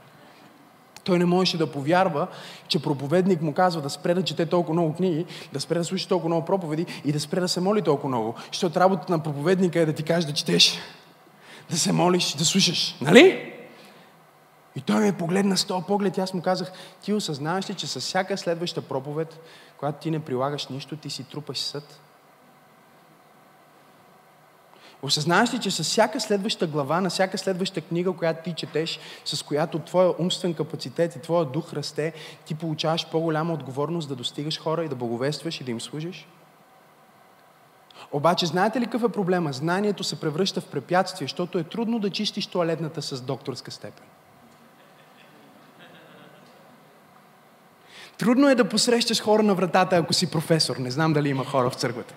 [1.05, 2.27] Той не можеше да повярва,
[2.69, 6.09] че проповедник му казва да спре да чете толкова много книги, да спре да слуша
[6.09, 8.35] толкова много проповеди и да спре да се моли толкова много.
[8.53, 10.79] Защото работата на проповедника е да ти каже да четеш,
[11.71, 12.97] да се молиш, да слушаш.
[13.01, 13.54] Нали?
[14.77, 17.87] И той ме погледна с този поглед и аз му казах, ти осъзнаваш ли, че
[17.87, 19.41] с всяка следваща проповед,
[19.79, 22.01] когато ти не прилагаш нищо, ти си трупаш съд?
[25.03, 29.43] Осъзнаваш ли, че с всяка следваща глава, на всяка следваща книга, която ти четеш, с
[29.43, 32.13] която твоя умствен капацитет и твоя дух расте,
[32.45, 36.29] ти получаваш по-голяма отговорност да достигаш хора и да благовестваш и да им служиш?
[38.13, 39.53] Обаче, знаете ли какъв е проблема?
[39.53, 44.07] Знанието се превръща в препятствие, защото е трудно да чистиш туалетната с докторска степен.
[48.19, 50.77] Трудно е да посрещаш хора на вратата, ако си професор.
[50.77, 52.15] Не знам дали има хора в църквата.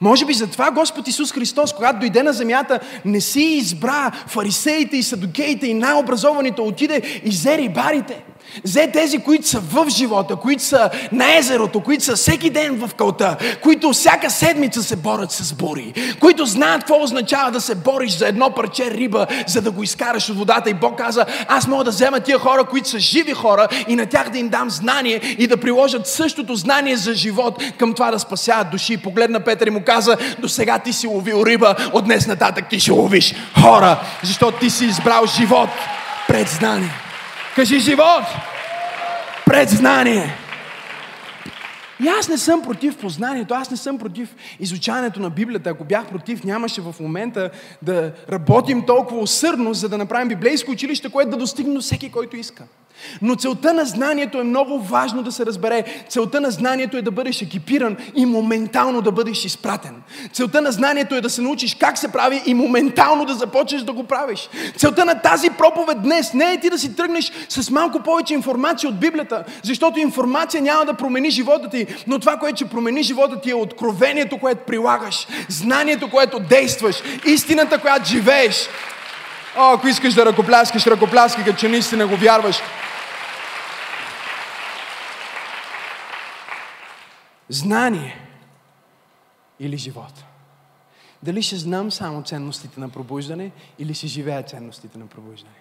[0.00, 5.02] Може би затова Господ Исус Христос, когато дойде на земята, не си избра фарисеите и
[5.02, 8.24] садокеите и най-образованите, отиде и взе рибарите.
[8.64, 12.94] Взе тези, които са в живота, които са на езерото, които са всеки ден в
[12.94, 18.16] кълта, които всяка седмица се борят с бури, които знаят какво означава да се бориш
[18.16, 20.70] за едно парче риба, за да го изкараш от водата.
[20.70, 24.06] И Бог каза, аз мога да взема тия хора, които са живи хора и на
[24.06, 28.18] тях да им дам знание и да приложат същото знание за живот към това да
[28.18, 28.96] спасяват души.
[28.96, 32.80] Погледна Петър и му каза, до сега ти си ловил риба, от днес нататък ти
[32.80, 35.70] ще ловиш хора, защото ти си избрал живот
[36.28, 37.09] пред знание.
[37.60, 38.24] Кажи живот
[39.46, 40.34] пред знание.
[42.04, 45.70] И аз не съм против познанието, аз не съм против изучаването на Библията.
[45.70, 47.50] Ако бях против, нямаше в момента
[47.82, 52.36] да работим толкова усърдно, за да направим библейско училище, което да достигне до всеки, който
[52.36, 52.64] иска.
[53.22, 55.84] Но целта на знанието е много важно да се разбере.
[56.08, 60.02] Целта на знанието е да бъдеш екипиран и моментално да бъдеш изпратен.
[60.32, 63.92] Целта на знанието е да се научиш как се прави и моментално да започнеш да
[63.92, 64.48] го правиш.
[64.76, 68.90] Целта на тази проповед днес не е ти да си тръгнеш с малко повече информация
[68.90, 73.40] от Библията, защото информация няма да промени живота ти, но това, което ще промени живота
[73.40, 78.68] ти е откровението, което прилагаш, знанието, което действаш, истината, която живееш.
[79.56, 82.56] О, ако искаш да ръкопляскаш, ръкопляскай, като че наистина го вярваш.
[87.50, 88.14] Знание
[89.60, 90.24] или живот?
[91.22, 95.54] Дали ще знам само ценностите на пробуждане или ще живея ценностите на пробуждане?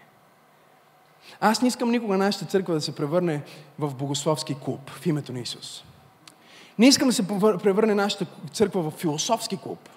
[1.40, 3.44] Аз не искам никога нашата църква да се превърне
[3.80, 5.84] в богословски клуб в името на Исус.
[6.80, 9.90] Не искам да се превърне нашата църква в философски клуб.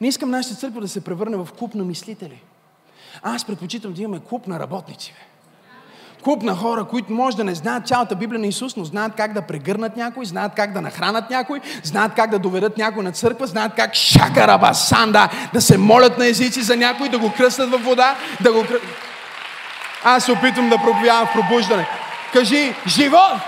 [0.00, 2.42] Не искам нашата църква да се превърне в клуб на мислители.
[3.22, 5.14] Аз предпочитам да имаме клуб на работници.
[5.14, 5.22] Бе
[6.22, 9.32] клуб на хора, които може да не знаят цялата Библия на Исус, но знаят как
[9.32, 13.46] да прегърнат някой, знаят как да нахранат някой, знаят как да доведат някой на църква,
[13.46, 17.84] знаят как шакараба санда да се молят на езици за някой, да го кръстат във
[17.84, 18.78] вода, да го кръ...
[20.04, 21.86] Аз се опитвам да проповядвам в пробуждане.
[22.32, 23.40] Кажи, живот!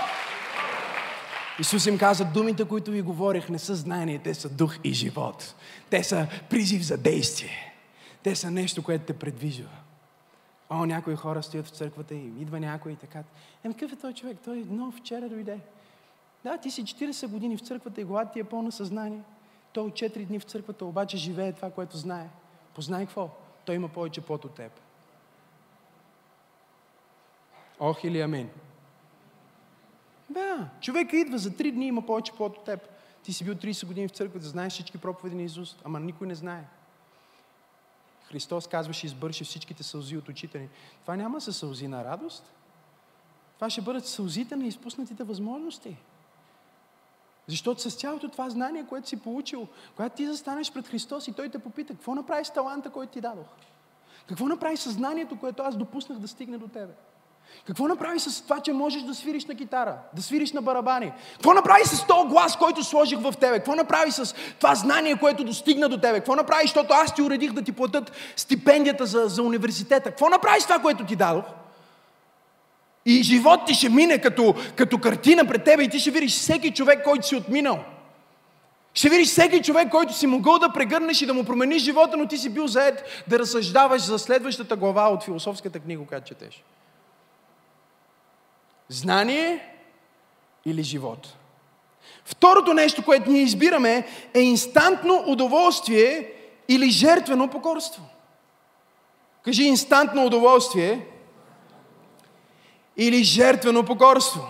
[1.59, 5.55] Исус им каза, думите, които ви говорих, не са знание, те са дух и живот.
[5.89, 7.73] Те са призив за действие.
[8.23, 9.69] Те са нещо, което те предвижва.
[10.73, 13.23] О, някои хора стоят в църквата и идва някой и така.
[13.63, 14.37] Еми, какъв е този човек?
[14.45, 15.59] Той нов вчера дойде.
[16.43, 19.21] Да, ти си 40 години в църквата и главата ти е пълна съзнание.
[19.73, 22.29] Той от 4 дни в църквата обаче живее това, което знае.
[22.75, 23.29] Познай какво?
[23.65, 24.71] Той има повече пот от теб.
[27.79, 28.49] Ох или амин.
[30.29, 32.79] Да, човека идва за 3 дни, има повече пот от теб.
[33.23, 36.35] Ти си бил 30 години в църквата, знаеш всички проповеди на Исус, ама никой не
[36.35, 36.63] знае.
[38.31, 40.69] Христос казваше, избърши всичките сълзи от очите ни.
[41.01, 42.43] Това няма са сълзи на радост.
[43.55, 45.97] Това ще бъдат сълзите на изпуснатите възможности.
[47.47, 51.49] Защото с цялото това знание, което си получил, когато ти застанеш пред Христос и Той
[51.49, 53.47] те попита, какво направи с таланта, който ти дадох?
[54.27, 56.93] Какво направи с знанието, което аз допуснах да стигне до тебе?
[57.67, 61.11] Какво направи с това, че можеш да свириш на китара, да свириш на барабани?
[61.33, 63.57] Какво направи с този глас, който сложих в тебе?
[63.57, 66.19] Какво направи с това знание, което достигна до тебе?
[66.19, 70.09] Какво направи, защото аз ти уредих да ти платят стипендията за, за университета?
[70.09, 71.45] Какво направи с това, което ти дадох?
[73.05, 76.71] И живот ти ще мине като, като картина пред тебе и ти ще видиш всеки
[76.71, 77.79] човек, който си отминал.
[78.93, 82.27] Ще видиш всеки човек, който си могъл да прегърнеш и да му промениш живота, но
[82.27, 86.63] ти си бил заед да разсъждаваш за следващата глава от философската книга, която четеш.
[88.91, 89.75] Знание
[90.65, 91.37] или живот.
[92.25, 96.31] Второто нещо, което ние избираме е инстантно удоволствие
[96.67, 98.01] или жертвено покорство.
[99.43, 101.07] Кажи инстантно удоволствие
[102.97, 104.47] или жертвено покорство.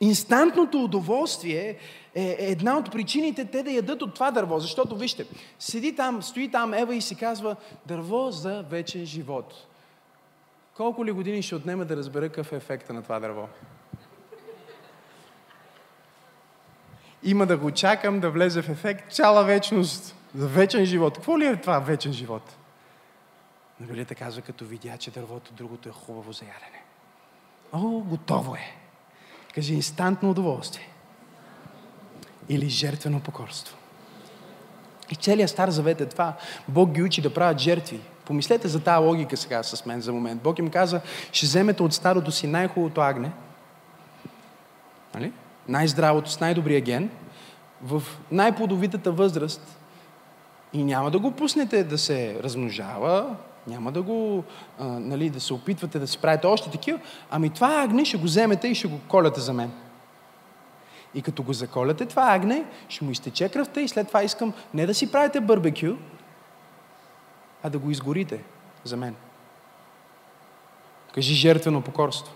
[0.00, 1.78] Инстантното удоволствие
[2.14, 4.58] е една от причините те да ядат от това дърво.
[4.58, 5.26] Защото, вижте,
[5.58, 7.56] седи там, стои там Ева и си казва
[7.86, 9.66] дърво за вечен живот.
[10.76, 13.48] Колко ли години ще отнеме да разбера какъв е ефекта на това дърво?
[17.22, 21.14] Има да го чакам да влезе в ефект цяла вечност, за вечен живот.
[21.14, 22.56] Какво ли е това вечен живот?
[23.80, 26.82] Но Библията казва, като видя, че дървото другото е хубаво за ядене.
[27.72, 28.76] О, готово е.
[29.54, 30.88] Кажи инстантно удоволствие.
[32.48, 33.76] Или жертвено покорство.
[35.10, 36.36] И целият Стар Завет е това.
[36.68, 38.00] Бог ги учи да правят жертви.
[38.24, 40.42] Помислете за тази логика сега с мен за момент.
[40.42, 41.00] Бог им каза,
[41.32, 43.32] ще вземете от старото си най-хубавото агне,
[45.14, 45.32] нали?
[45.68, 47.10] най-здравото, с най-добрия ген,
[47.82, 49.78] в най-плодовитата възраст
[50.72, 54.44] и няма да го пуснете да се размножава, няма да го,
[54.78, 56.98] а, нали, да се опитвате да си правите още такива,
[57.30, 59.70] ами това агне ще го вземете и ще го коляте за мен.
[61.14, 64.86] И като го заколяте това агне, ще му изтече кръвта и след това искам не
[64.86, 65.94] да си правите барбекю,
[67.62, 68.40] а да го изгорите
[68.84, 69.14] за мен.
[71.14, 72.34] Кажи жертвено покорство.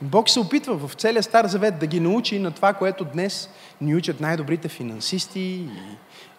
[0.00, 3.50] Бог се опитва в целия Стар Завет да ги научи на това, което днес
[3.80, 5.68] ни учат най-добрите финансисти и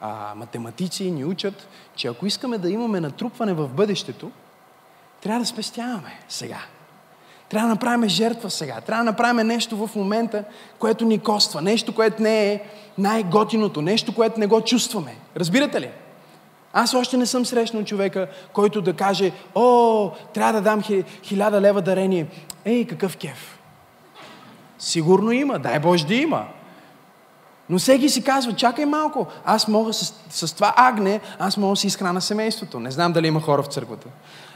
[0.01, 4.31] а, математици, ни учат, че ако искаме да имаме натрупване в бъдещето,
[5.21, 6.59] трябва да спестяваме сега.
[7.49, 8.81] Трябва да направим жертва сега.
[8.81, 10.43] Трябва да направим нещо в момента,
[10.79, 11.61] което ни коства.
[11.61, 12.61] Нещо, което не е
[12.97, 13.81] най-готиното.
[13.81, 15.15] Нещо, което не го чувстваме.
[15.37, 15.89] Разбирате ли?
[16.73, 20.83] Аз още не съм срещнал човека, който да каже, о, трябва да дам
[21.23, 22.27] хиляда лева дарение.
[22.65, 23.59] Ей, какъв кеф.
[24.79, 26.45] Сигурно има, дай Боже да има.
[27.69, 31.75] Но всеки си казва, чакай малко, аз мога с, с това агне, аз мога да
[31.75, 32.79] си изхрана семейството.
[32.79, 34.07] Не знам дали има хора в църквата.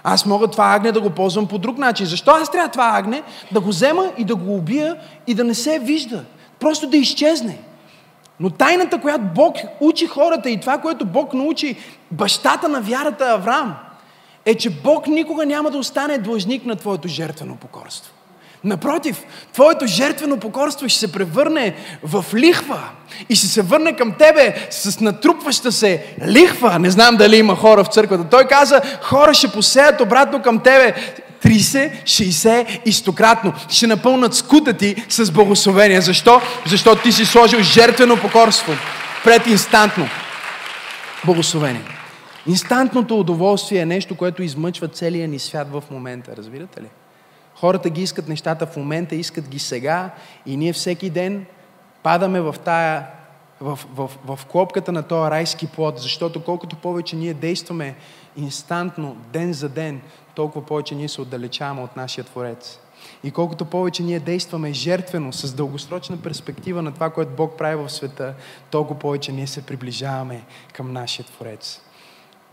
[0.03, 2.05] Аз мога това агне да го ползвам по друг начин.
[2.05, 4.97] Защо аз трябва това агне да го взема и да го убия
[5.27, 6.23] и да не се вижда?
[6.59, 7.59] Просто да изчезне.
[8.39, 11.75] Но тайната, която Бог учи хората и това, което Бог научи
[12.11, 13.75] бащата на вярата Авраам,
[14.45, 18.13] е, че Бог никога няма да остане длъжник на твоето жертвено покорство.
[18.63, 19.23] Напротив,
[19.53, 22.89] твоето жертвено покорство ще се превърне в лихва
[23.29, 26.79] и ще се върне към тебе с натрупваща се лихва.
[26.79, 28.23] Не знам дали има хора в църквата.
[28.29, 30.95] Той каза, хора ще посеят обратно към тебе
[31.43, 33.53] 30, 60 и 100 кратно.
[33.69, 36.01] Ще напълнат скута ти с благословение.
[36.01, 36.41] Защо?
[36.65, 38.73] Защото ти си сложил жертвено покорство
[39.23, 40.07] пред инстантно
[41.25, 41.81] благословение.
[42.47, 46.35] Инстантното удоволствие е нещо, което измъчва целия ни свят в момента.
[46.37, 46.87] Разбирате ли?
[47.55, 50.09] Хората ги искат нещата в момента, искат ги сега
[50.45, 51.45] и ние всеки ден
[52.03, 53.07] падаме в тая
[53.61, 57.95] в, в, в клопката на този райски плод, защото колкото повече ние действаме
[58.37, 60.01] инстантно, ден за ден,
[60.35, 62.79] толкова повече ние се отдалечаваме от нашия Творец.
[63.23, 67.89] И колкото повече ние действаме жертвено, с дългосрочна перспектива на това, което Бог прави в
[67.89, 68.33] света,
[68.71, 71.81] толкова повече ние се приближаваме към нашия Творец.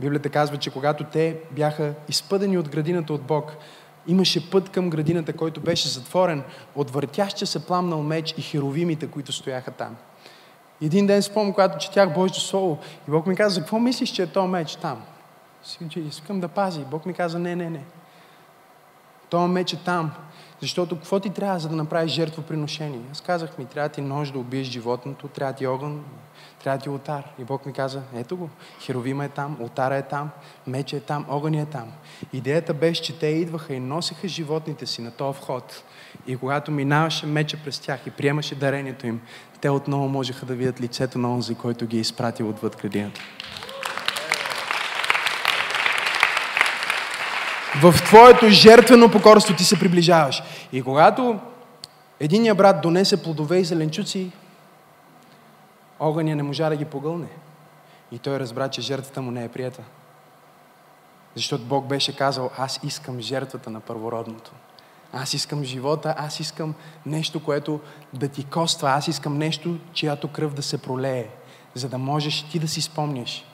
[0.01, 3.57] Библията казва, че когато те бяха изпъдени от градината от Бог,
[4.07, 6.43] имаше път към градината, който беше затворен
[6.74, 9.97] от въртящия се пламнал меч и херовимите, които стояха там.
[10.83, 12.78] Един ден спомням, когато четях Божието Слово
[13.09, 15.03] и Бог ми каза, какво мислиш, че е то меч там?
[15.96, 16.84] Искам да пази.
[16.84, 17.84] Бог ми каза, не, не, не.
[19.30, 20.12] То меч е там.
[20.61, 23.00] Защото какво ти трябва, за да направиш жертвоприношение?
[23.12, 26.04] Аз казах ми, трябва ти нож да убиеш животното, трябва ти огън,
[26.62, 27.24] трябва ти ултар.
[27.38, 28.50] И Бог ми каза, ето го,
[28.80, 30.30] херовима е там, ултара е там,
[30.66, 31.92] меча е там, огън е там.
[32.32, 35.84] Идеята беше, че те идваха и носеха животните си на този вход.
[36.26, 39.20] И когато минаваше меча през тях и приемаше дарението им,
[39.61, 43.20] те отново можеха да видят лицето на онзи, който ги е изпратил отвъд градината.
[47.75, 50.43] В твоето жертвено покорство ти се приближаваш.
[50.73, 51.39] И когато
[52.21, 54.31] единия брат донесе плодове и зеленчуци,
[56.01, 57.29] огъня не можа да ги погълне.
[58.12, 59.83] И той разбра, че жертвата му не е прията.
[61.35, 64.53] Защото Бог беше казал, аз искам жертвата на първородното.
[65.12, 66.75] Аз искам живота, аз искам
[67.07, 67.81] нещо, което
[68.12, 71.27] да ти коства, аз искам нещо, чиято кръв да се пролее,
[71.75, 73.45] за да можеш ти да си спомняш.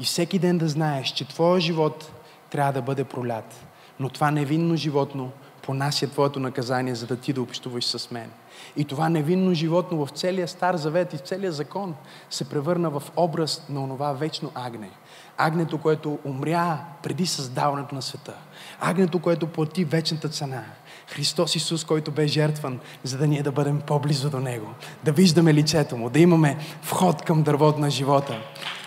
[0.00, 2.12] И всеки ден да знаеш, че твоя живот
[2.50, 3.66] трябва да бъде пролят.
[4.00, 5.30] Но това невинно животно
[5.62, 8.30] понася твоето наказание, за да ти да общуваш с мен.
[8.76, 11.94] И това невинно животно в целия Стар Завет и в целия закон
[12.30, 14.90] се превърна в образ на онова вечно агне.
[15.38, 18.34] Агнето, което умря преди създаването на света.
[18.80, 20.64] Агнето, което плати вечната цена.
[21.06, 24.74] Христос Исус, който бе жертван, за да ние да бъдем по-близо до Него.
[25.04, 28.38] Да виждаме лицето Му, да имаме вход към дървото на живота.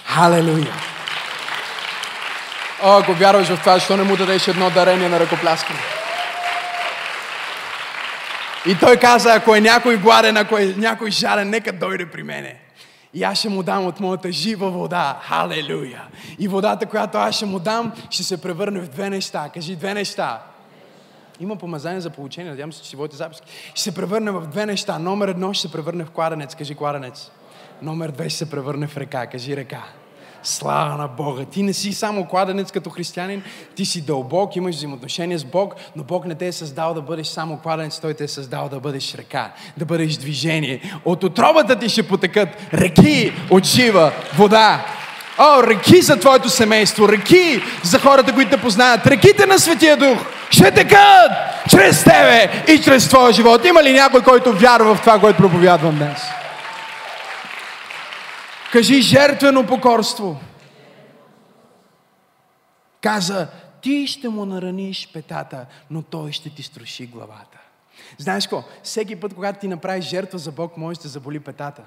[0.06, 1.03] Халелуя!
[2.86, 5.80] О, ако вярваш в това, защо не му дадеш едно дарение на ръкопляскане?
[8.66, 12.60] И той каза, ако е някой гладен, ако е някой жарен, нека дойде при мене.
[13.14, 15.20] И аз ще му дам от моята жива вода.
[15.22, 16.02] Халелуя!
[16.40, 19.50] И водата, която аз ще му дам, ще се превърне в две неща.
[19.54, 20.42] Кажи две неща.
[21.40, 23.48] Има помазание за получение, надявам се, че си водите записки.
[23.70, 25.00] Ще се превърне в две неща.
[25.00, 26.56] Номер едно ще се превърне в кладенец.
[26.56, 27.32] Кажи кладенец.
[27.82, 29.28] Номер две ще се превърне в река.
[29.28, 29.84] Кажи река.
[30.44, 31.46] Слава на Бога!
[31.46, 33.44] Ти не си само кладенец като християнин,
[33.76, 37.28] ти си дълбок, имаш взаимоотношение с Бог, но Бог не те е създал да бъдеш
[37.28, 40.82] само кладенец, Той те е създал да бъдеш река, да бъдеш движение.
[41.06, 44.86] От отробата ти ще потекат реки от жива вода.
[45.38, 50.18] О, реки за твоето семейство, реки за хората, които те познават, реките на Светия Дух
[50.50, 51.32] ще текат
[51.70, 53.66] чрез тебе и чрез твоя живот.
[53.66, 56.43] Има ли някой, който вярва в това, което проповядвам днес?
[58.74, 60.40] Кажи жертвено покорство.
[63.02, 63.48] Каза,
[63.82, 67.58] ти ще му нараниш петата, но той ще ти струши главата.
[68.18, 71.82] Знаеш ко, всеки път, когато ти направиш жертва за Бог, може да заболи петата.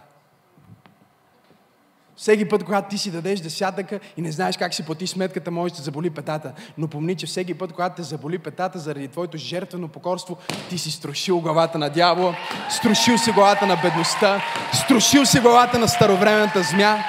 [2.16, 5.74] Всеки път, когато ти си дадеш десятъка и не знаеш как си плати сметката, може
[5.74, 6.52] да заболи петата.
[6.78, 10.36] Но помни, че всеки път, когато те заболи петата заради твоето жертвено покорство,
[10.70, 12.36] ти си струшил главата на дявола,
[12.70, 14.42] струшил си главата на бедността,
[14.72, 17.04] струшил си главата на старовременната змя.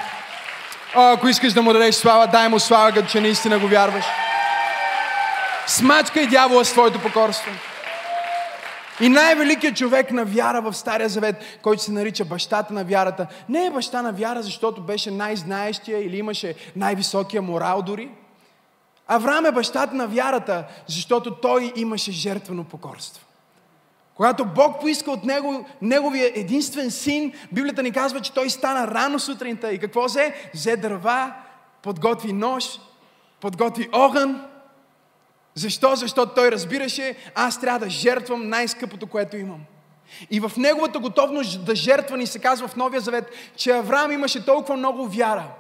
[0.96, 4.06] О, ако искаш да му дадеш слава, дай му слава, като че наистина го вярваш.
[5.68, 7.52] Смачкай дявола с твоето покорство.
[9.02, 13.66] И най-великият човек на вяра в Стария Завет, който се нарича бащата на вярата, не
[13.66, 18.10] е баща на вяра, защото беше най-знаещия или имаше най-високия морал дори.
[19.08, 23.26] Авраам е бащата на вярата, защото той имаше жертвено покорство.
[24.16, 29.20] Когато Бог поиска от него, неговия единствен син, Библията ни казва, че той стана рано
[29.20, 29.72] сутринта.
[29.72, 30.34] И какво взе?
[30.54, 31.34] Взе дърва,
[31.82, 32.66] подготви нож,
[33.42, 34.48] подготви огън.
[35.58, 35.96] Защо?
[35.96, 39.60] Защото той разбираше, аз трябва да жертвам най-скъпото, което имам.
[40.32, 44.46] И в неговата готовност да жертва ни се казва в Новия Завет, че Авраам имаше
[44.46, 45.44] толкова много вяра–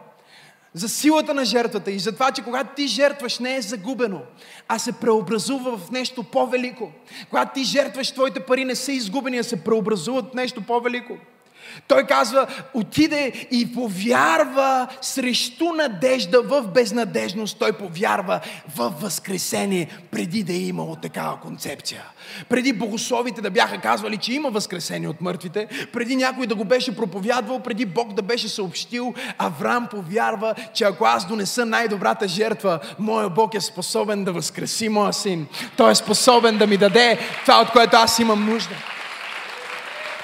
[0.73, 4.21] за силата на жертвата и за това, че когато ти жертваш, не е загубено,
[4.67, 6.91] а се преобразува в нещо по-велико.
[7.29, 11.17] Когато ти жертваш, твоите пари не са изгубени, а се преобразуват в нещо по-велико.
[11.87, 17.59] Той казва, отиде и повярва срещу надежда в безнадежност.
[17.59, 18.39] Той повярва
[18.75, 22.03] в възкресение, преди да е имало такава концепция.
[22.49, 26.95] Преди богословите да бяха казвали, че има възкресение от мъртвите, преди някой да го беше
[26.95, 33.29] проповядвал, преди Бог да беше съобщил, Авраам повярва, че ако аз донеса най-добрата жертва, моя
[33.29, 35.47] Бог е способен да възкреси моя син.
[35.77, 38.75] Той е способен да ми даде това, от което аз имам нужда.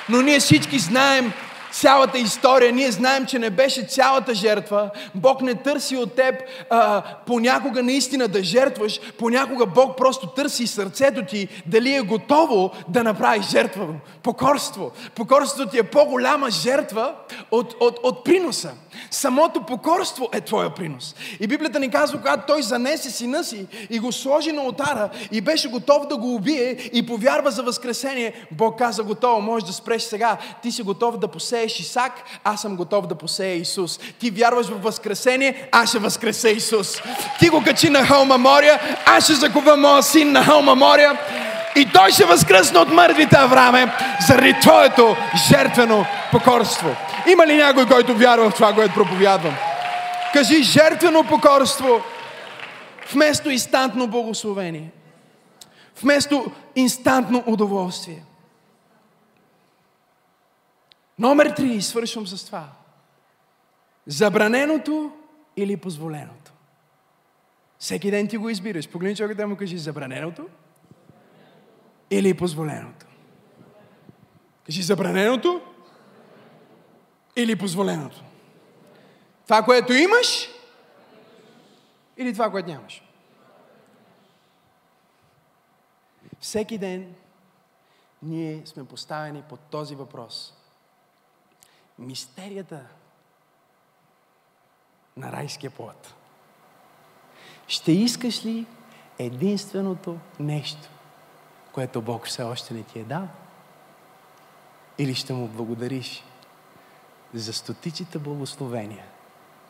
[0.09, 1.33] Но ние всички знаем
[1.73, 4.89] цялата история, ние знаем, че не беше цялата жертва.
[5.15, 6.35] Бог не търси от теб
[6.69, 13.03] а, понякога наистина да жертваш, понякога Бог просто търси сърцето ти дали е готово да
[13.03, 13.87] направи жертва.
[14.23, 14.91] Покорство.
[15.15, 17.13] Покорството ти е по-голяма жертва
[17.51, 18.71] от, от, от приноса.
[19.11, 21.15] Самото покорство е твоя принос.
[21.39, 25.41] И Библията ни казва, когато той занесе сина си и го сложи на отара и
[25.41, 30.01] беше готов да го убие и повярва за възкресение, Бог каза готово, можеш да спреш
[30.01, 30.37] сега.
[30.61, 33.99] Ти си готов да посееш Исак, аз съм готов да посея Исус.
[34.19, 37.01] Ти вярваш в възкресение, аз ще възкреся Исус.
[37.39, 41.19] Ти го качи на хълма Мория, аз ще закува моя син на хълма Мория.
[41.75, 43.93] И той ще възкръсне от мъртвите Авраме
[44.27, 45.15] заради твоето
[45.47, 46.95] жертвено покорство.
[47.31, 49.55] Има ли някой, който вярва в това, което проповядвам?
[50.33, 52.01] Кажи жертвено покорство
[53.13, 54.91] вместо инстантно благословение.
[56.01, 58.23] Вместо инстантно удоволствие.
[61.19, 62.63] Номер три, свършвам с това.
[64.07, 65.11] Забраненото
[65.57, 66.51] или позволеното.
[67.79, 68.89] Всеки ден ти го избираш.
[68.89, 70.45] Погледни човека да му кажи забраненото
[72.17, 73.05] или позволеното.
[74.65, 75.61] Кажи забраненото
[77.35, 78.23] или позволеното.
[79.43, 80.49] Това, което имаш
[82.17, 83.03] или това, което нямаш.
[86.39, 87.15] Всеки ден
[88.21, 90.53] ние сме поставени под този въпрос.
[91.99, 92.85] Мистерията
[95.17, 96.13] на райския плод.
[97.67, 98.65] Ще искаш ли
[99.19, 100.89] единственото нещо,
[101.73, 103.27] което Бог все още не ти е дал?
[104.97, 106.23] Или ще му благодариш
[107.33, 109.03] за стотиците благословения,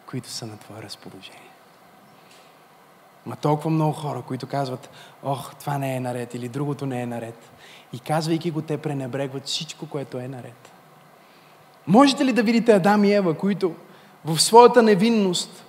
[0.06, 1.50] които са на Твое разположение.
[3.26, 4.90] Ма толкова много хора, които казват,
[5.24, 7.52] ох, това не е наред или другото не е наред.
[7.94, 10.72] И казвайки го, те пренебрегват всичко, което е наред.
[11.88, 13.76] Можете ли да видите Адам и Ева, които
[14.26, 15.63] в своята невинност,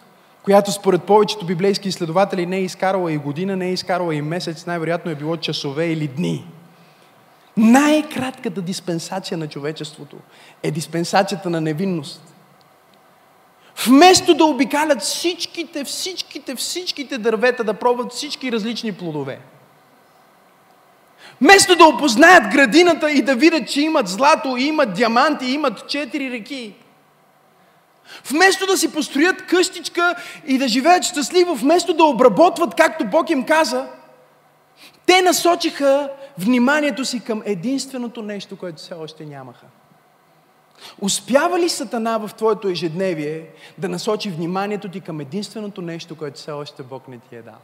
[0.45, 4.67] която според повечето библейски изследователи не е изкарала и година, не е изкарала и месец,
[4.67, 6.47] най-вероятно е било часове или дни.
[7.57, 10.17] Най-кратката диспенсация на човечеството
[10.63, 12.35] е диспенсацията на невинност.
[13.87, 19.39] Вместо да обикалят всичките, всичките, всичките дървета, да пробват всички различни плодове.
[21.41, 26.75] Вместо да опознаят градината и да видят, че имат злато, имат диаманти, имат четири реки.
[28.31, 30.15] Вместо да си построят къщичка
[30.47, 33.87] и да живеят щастливо, вместо да обработват, както Бог им каза,
[35.07, 39.67] те насочиха вниманието си към единственото нещо, което все още нямаха.
[41.01, 43.47] Успява ли Сатана в твоето ежедневие
[43.79, 47.59] да насочи вниманието ти към единственото нещо, което все още Бог не ти е дал?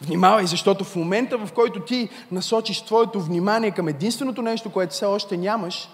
[0.00, 5.04] Внимавай, защото в момента, в който ти насочиш твоето внимание към единственото нещо, което все
[5.04, 5.88] още нямаш,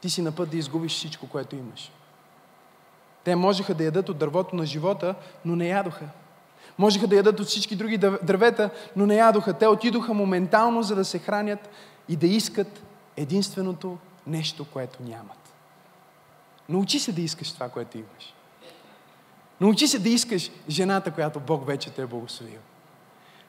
[0.00, 1.90] ти си на път да изгубиш всичко, което имаш.
[3.26, 5.14] Те можеха да ядат от дървото на живота,
[5.44, 6.04] но не ядоха.
[6.78, 9.52] Можеха да ядат от всички други дървета, но не ядоха.
[9.52, 11.68] Те отидоха моментално, за да се хранят
[12.08, 12.82] и да искат
[13.16, 15.54] единственото нещо, което нямат.
[16.68, 18.34] Научи се да искаш това, което имаш.
[19.60, 22.60] Научи се да искаш жената, която Бог вече те е благословил.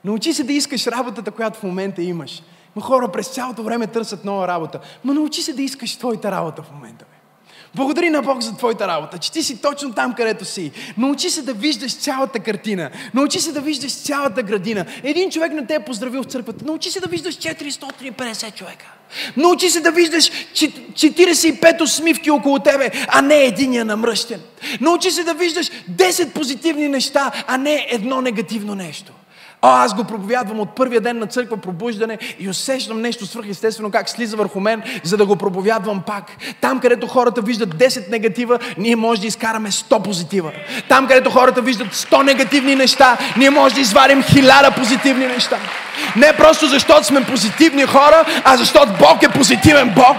[0.03, 2.43] Научи се да искаш работата, която в момента имаш.
[2.75, 4.79] Но хора през цялото време търсят нова работа.
[5.03, 7.05] Но научи се да искаш твоята работа в момента.
[7.05, 7.16] Бе.
[7.75, 10.71] Благодари на Бог за твоята работа, че ти си точно там, където си.
[10.97, 12.89] Научи се да виждаш цялата картина.
[13.13, 14.85] Научи се да виждаш цялата градина.
[15.03, 16.65] Един човек не те е поздравил в църквата.
[16.65, 18.85] Научи се да виждаш 450 човека.
[19.37, 24.41] Научи се да виждаш 45 усмивки около тебе, а не единия намръщен.
[24.81, 29.13] Научи се да виждаш 10 позитивни неща, а не едно негативно нещо.
[29.61, 34.09] О, аз го проповядвам от първия ден на църква пробуждане и усещам нещо свръхестествено как
[34.09, 36.23] слиза върху мен, за да го проповядвам пак.
[36.61, 40.51] Там, където хората виждат 10 негатива, ние може да изкараме 100 позитива.
[40.89, 45.57] Там, където хората виждат 100 негативни неща, ние може да извадим 1000 позитивни неща.
[46.15, 50.17] Не просто защото сме позитивни хора, а защото Бог е позитивен Бог.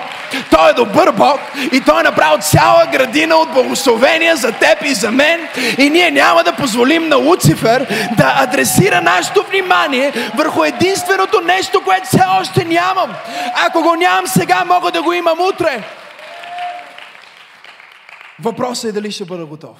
[0.50, 1.40] Той е добър Бог
[1.72, 5.40] и Той е направил цяла градина от благословения за теб и за мен.
[5.78, 7.86] И ние няма да позволим на Луцифер
[8.16, 13.14] да адресира нашето внимание върху единственото нещо, което все още нямам.
[13.66, 15.84] Ако го нямам сега, мога да го имам утре.
[18.42, 19.76] Въпросът е дали ще бъда готов.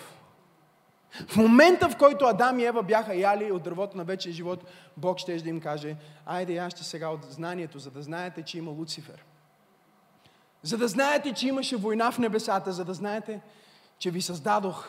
[1.28, 4.64] В момента, в който Адам и Ева бяха яли от дървото на вечен живот,
[4.96, 5.96] Бог ще да им каже,
[6.26, 9.24] айде яще сега от знанието, за да знаете, че има Луцифер.
[10.62, 13.40] За да знаете, че имаше война в небесата, за да знаете,
[13.98, 14.88] че ви създадох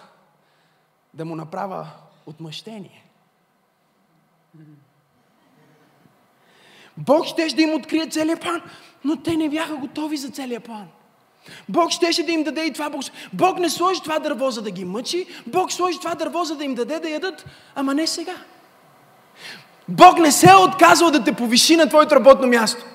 [1.14, 1.88] да му направя
[2.26, 3.09] отмъщение.
[6.98, 8.62] Бог ще да им открие целият план,
[9.04, 10.88] но те не бяха готови за целият план.
[11.70, 12.90] Бог щеше да им даде и това.
[12.90, 13.02] Бог,
[13.34, 15.28] Бог не сложи това дърво, за да ги мъчи.
[15.48, 17.46] Бог сложи това дърво, за да им даде да ядат,
[17.76, 18.36] ама не сега.
[19.88, 22.86] Бог не се е отказал да те повиши на твоето работно място.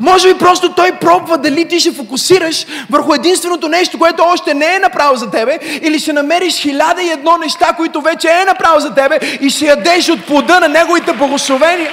[0.00, 4.74] Може би просто той пробва дали ти ще фокусираш върху единственото нещо, което още не
[4.74, 8.80] е направил за тебе, или ще намериш хиляда и едно неща, които вече е направил
[8.80, 11.90] за тебе и ще ядеш от плода на неговите благословения.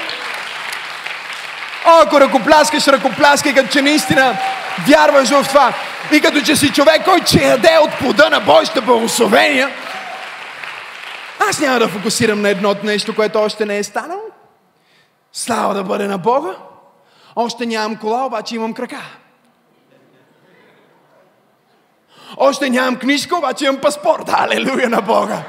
[1.85, 4.37] О, ако ръкопляскаш, ръкопляскай, като че наистина
[4.87, 5.73] вярваш в това.
[6.11, 9.69] И като че си човек, който ще яде от плода на Божите благословения.
[11.49, 14.21] Аз няма да фокусирам на едното нещо, което още не е станало.
[15.33, 16.49] Слава да бъде на Бога.
[17.37, 19.01] Още нямам кола, обаче имам крака.
[22.35, 24.29] Още нямам книжка, обаче имам паспорт.
[24.29, 25.45] Алелуя на Бога.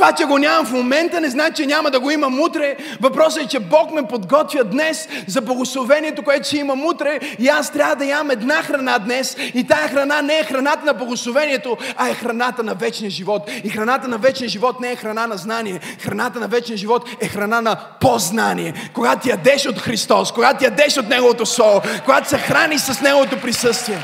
[0.00, 2.76] Това, че го нямам в момента, не значи, че няма да го имам утре.
[3.00, 7.20] Въпросът е, че Бог ме подготвя днес за благословението, което ще имам утре.
[7.38, 9.36] И аз трябва да ям една храна днес.
[9.54, 13.50] И тая храна не е храната на благословението, а е храната на вечния живот.
[13.64, 15.80] И храната на вечния живот не е храна на знание.
[16.00, 18.74] Храната на вечния живот е храна на познание.
[18.94, 23.98] Когато ядеш от Христос, когато ядеш от Неговото Слово, когато се храниш с Неговото присъствие,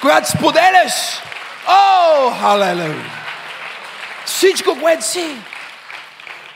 [0.00, 1.22] когато споделяш,
[1.68, 3.19] о, халелуя!
[4.30, 5.36] Всичко, което си.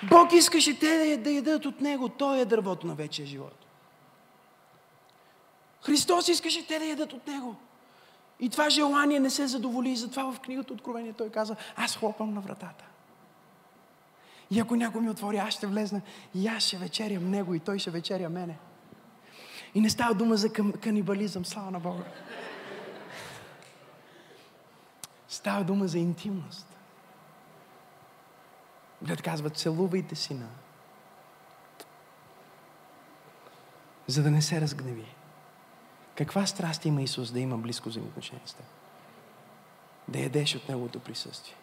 [0.03, 2.09] Бог искаше те да ядат от Него.
[2.09, 3.67] Той е дървото на вечия живот.
[5.83, 7.57] Христос искаше те да ядат от Него.
[8.41, 9.97] И това желание не се задоволи.
[9.97, 12.85] Затова в книгата Откровение той каза, аз хлопам на вратата.
[14.51, 16.01] И ако някой ми отвори, аз ще влезна
[16.35, 18.59] и аз ще вечерям Него и Той ще вечеря мене.
[19.75, 22.05] И не става дума за канибализъм, слава на Бога.
[25.29, 26.74] Става дума за интимност.
[29.05, 30.47] Дед казва, целувайте сина.
[34.07, 35.15] За да не се разгневи.
[36.15, 38.67] Каква страст има Исус да има близко взаимоотношение с теб?
[40.09, 41.55] Да ядеш от Неговото присъствие.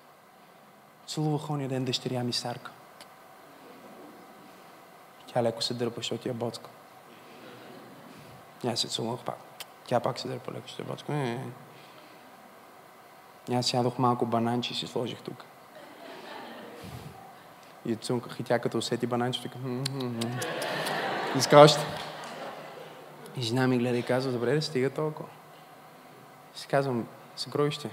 [1.08, 2.72] Целувах ония ден дъщеря ми Сарка.
[5.28, 6.70] Тя леко се дърпа, защото я боцка.
[8.68, 9.38] Аз се целувах пак.
[9.86, 11.12] Тя пак се дърпа леко, ще боцка.
[11.12, 11.52] Не, не,
[13.48, 13.56] не.
[13.56, 15.46] Аз ядох малко бананчи и си сложих тук.
[17.86, 19.60] И цунках и тя като усети бананчето, така...
[21.38, 21.86] Иска още.
[23.38, 25.30] И жена ми гледа и казва, добре, да стига толкова.
[26.56, 27.90] И си казвам, съкровище,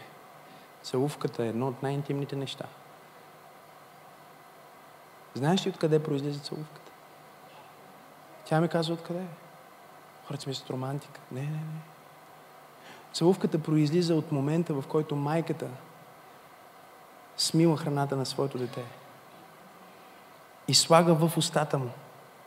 [0.82, 2.64] целувката е едно от най-интимните неща.
[5.34, 6.92] Знаеш ли откъде произлиза целувката?
[8.44, 9.26] Тя ми казва откъде.
[10.26, 11.20] Хората си мислят романтика.
[11.32, 11.80] Не, не, не.
[13.12, 15.68] Целувката произлиза от момента, в който майката
[17.36, 18.84] смила храната на своето дете
[20.68, 21.90] и слага в устата му.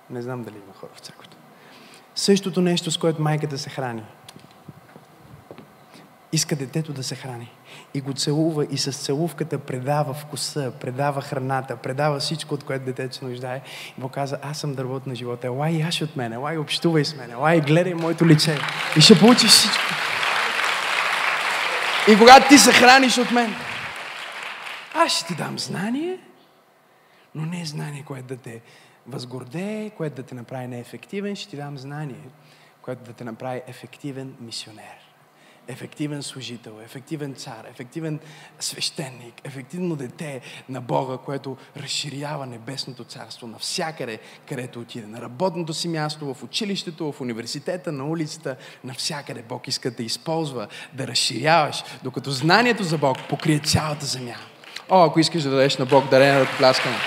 [0.10, 1.38] Не знам дали има хора в църквата.
[2.16, 4.04] Същото нещо, с което майката се храни.
[6.32, 7.52] Иска детето да се храни.
[7.94, 13.16] И го целува и с целувката предава вкуса, предава храната, предава всичко, от което детето
[13.16, 13.62] се нуждае.
[13.98, 15.48] И му каза, аз съм дървото на живота.
[15.48, 18.58] Елай яш от мене, елай общувай с мен, елай гледай моето лице.
[18.98, 19.84] И ще получиш всичко.
[22.08, 23.56] И когато ти се храниш от мен,
[24.94, 26.18] аз ще ти дам знание,
[27.36, 28.62] но не е знание, което да те
[29.08, 31.36] възгордее, което да те направи неефективен.
[31.36, 32.30] Ще ти дам знание,
[32.82, 34.98] което да те направи ефективен мисионер.
[35.68, 38.20] ефективен служител, ефективен цар, ефективен
[38.60, 44.20] свещеник, ефективно дете на Бога, което разширява небесното царство навсякъде,
[44.50, 45.08] където отиде.
[45.08, 50.68] На работното си място, в училището, в университета, на улицата, навсякъде Бог иска да използва,
[50.94, 54.36] да разширяваш, докато знанието за Бог покрие цялата земя.
[54.90, 56.98] О, ако искаш да дадеш на Бог дарение да пляскаме.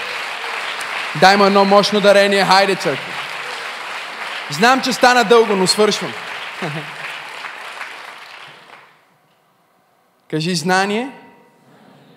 [1.20, 3.12] Дай му едно мощно дарение, хайде църква.
[4.50, 6.12] Знам, че стана дълго, но свършвам.
[10.30, 11.10] Кажи знание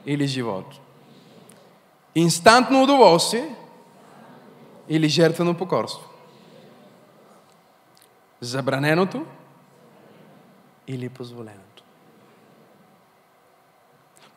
[0.05, 0.65] или живот.
[2.15, 3.55] Инстантно удоволствие
[4.89, 6.09] или жертвено покорство.
[8.41, 9.25] Забраненото
[10.87, 11.66] или позволеното.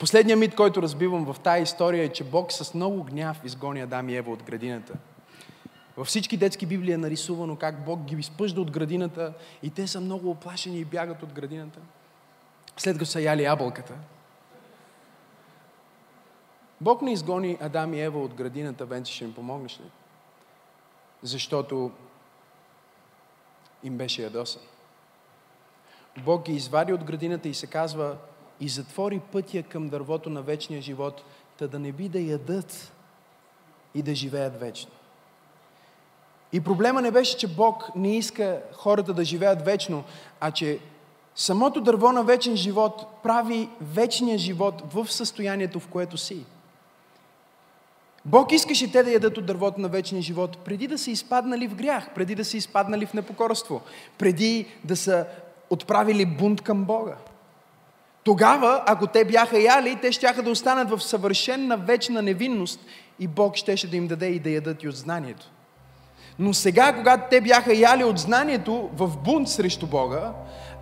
[0.01, 4.09] Последният мит, който разбивам в тази история е, че Бог с много гняв изгони Адам
[4.09, 4.95] и Ева от градината.
[5.97, 9.33] Във всички детски библии е нарисувано как Бог ги изпъжда от градината
[9.63, 11.81] и те са много оплашени и бягат от градината
[12.81, 13.95] след като са яли ябълката.
[16.81, 19.91] Бог не изгони Адам и Ева от градината, Венци, ще им помогнеш ли?
[21.23, 21.91] Защото
[23.83, 24.63] им беше ядосан.
[26.25, 28.17] Бог ги извади от градината и се казва
[28.61, 31.23] и затвори пътя към дървото на вечния живот,
[31.59, 32.93] та да не би да ядат
[33.95, 34.91] и да живеят вечно.
[36.53, 40.05] И проблема не беше, че Бог не иска хората да живеят вечно,
[40.41, 40.81] а че
[41.35, 46.45] Самото дърво на вечен живот прави вечния живот в състоянието, в което си.
[48.25, 51.75] Бог искаше те да ядат от дървото на вечния живот, преди да са изпаднали в
[51.75, 53.81] грях, преди да са изпаднали в непокорство,
[54.19, 55.27] преди да са
[55.71, 57.17] отправили бунт към Бога.
[58.25, 62.81] Тогава, ако те бяха яли, те щяха да останат в съвършенна вечна невинност
[63.18, 65.51] и Бог щеше да им даде и да ядат и от знанието.
[66.39, 70.33] Но сега, когато те бяха яли от знанието в бунт срещу Бога,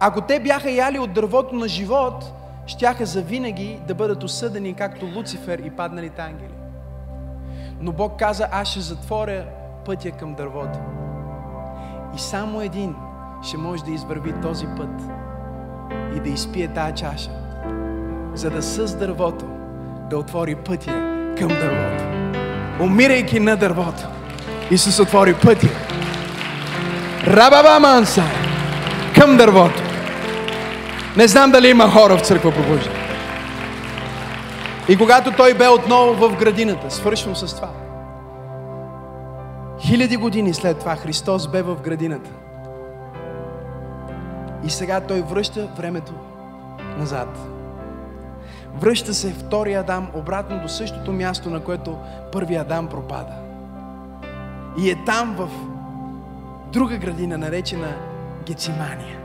[0.00, 2.24] ако те бяха яли от дървото на живот,
[2.66, 6.54] щяха завинаги да бъдат осъдени както Луцифер и падналите ангели.
[7.80, 9.44] Но Бог каза, аз ще затворя
[9.86, 10.78] пътя към дървото.
[12.16, 12.94] И само един
[13.42, 15.27] ще може да извърви този път
[16.16, 17.30] и да изпие тази чаша,
[18.34, 19.44] за да с дървото
[20.10, 20.92] да отвори пътя
[21.38, 22.04] към дървото.
[22.80, 24.06] Умирайки на дървото,
[24.70, 25.68] Исус отвори пътя.
[27.26, 28.22] Рабаба манса
[29.14, 29.82] към дървото.
[31.16, 32.90] Не знам дали има хора в църква пробужда.
[34.88, 37.68] И когато той бе отново в градината, свършвам с това.
[39.80, 42.30] Хиляди години след това Христос бе в градината.
[44.64, 46.12] И сега той връща времето
[46.98, 47.38] назад.
[48.74, 51.98] Връща се втория Адам обратно до същото място, на което
[52.32, 53.32] първия Адам пропада.
[54.78, 55.48] И е там в
[56.72, 57.94] друга градина, наречена
[58.46, 59.18] Гецимания.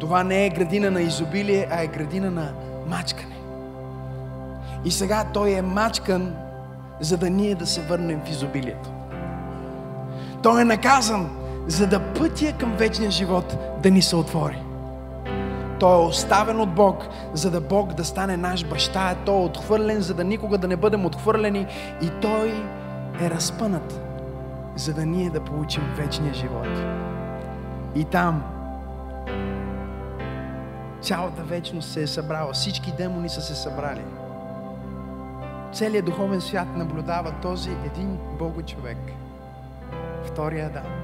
[0.00, 2.52] Това не е градина на изобилие, а е градина на
[2.86, 3.36] мачкане.
[4.84, 6.34] И сега той е мачкан,
[7.00, 8.90] за да ние да се върнем в изобилието.
[10.42, 11.30] Той е наказан,
[11.66, 14.62] за да пътя към вечния живот да ни се отвори.
[15.80, 19.14] Той е оставен от Бог, за да Бог да стане наш баща.
[19.26, 21.66] Той е отхвърлен, за да никога да не бъдем отхвърлени.
[22.02, 22.48] И Той
[23.20, 24.00] е разпънат,
[24.76, 26.68] за да ние да получим вечния живот.
[27.94, 28.44] И там
[31.04, 32.52] Цялата вечност се е събрала.
[32.52, 34.04] Всички демони са се събрали.
[35.72, 38.98] Целият духовен свят наблюдава този един Бого човек.
[40.24, 41.03] Втория Адам.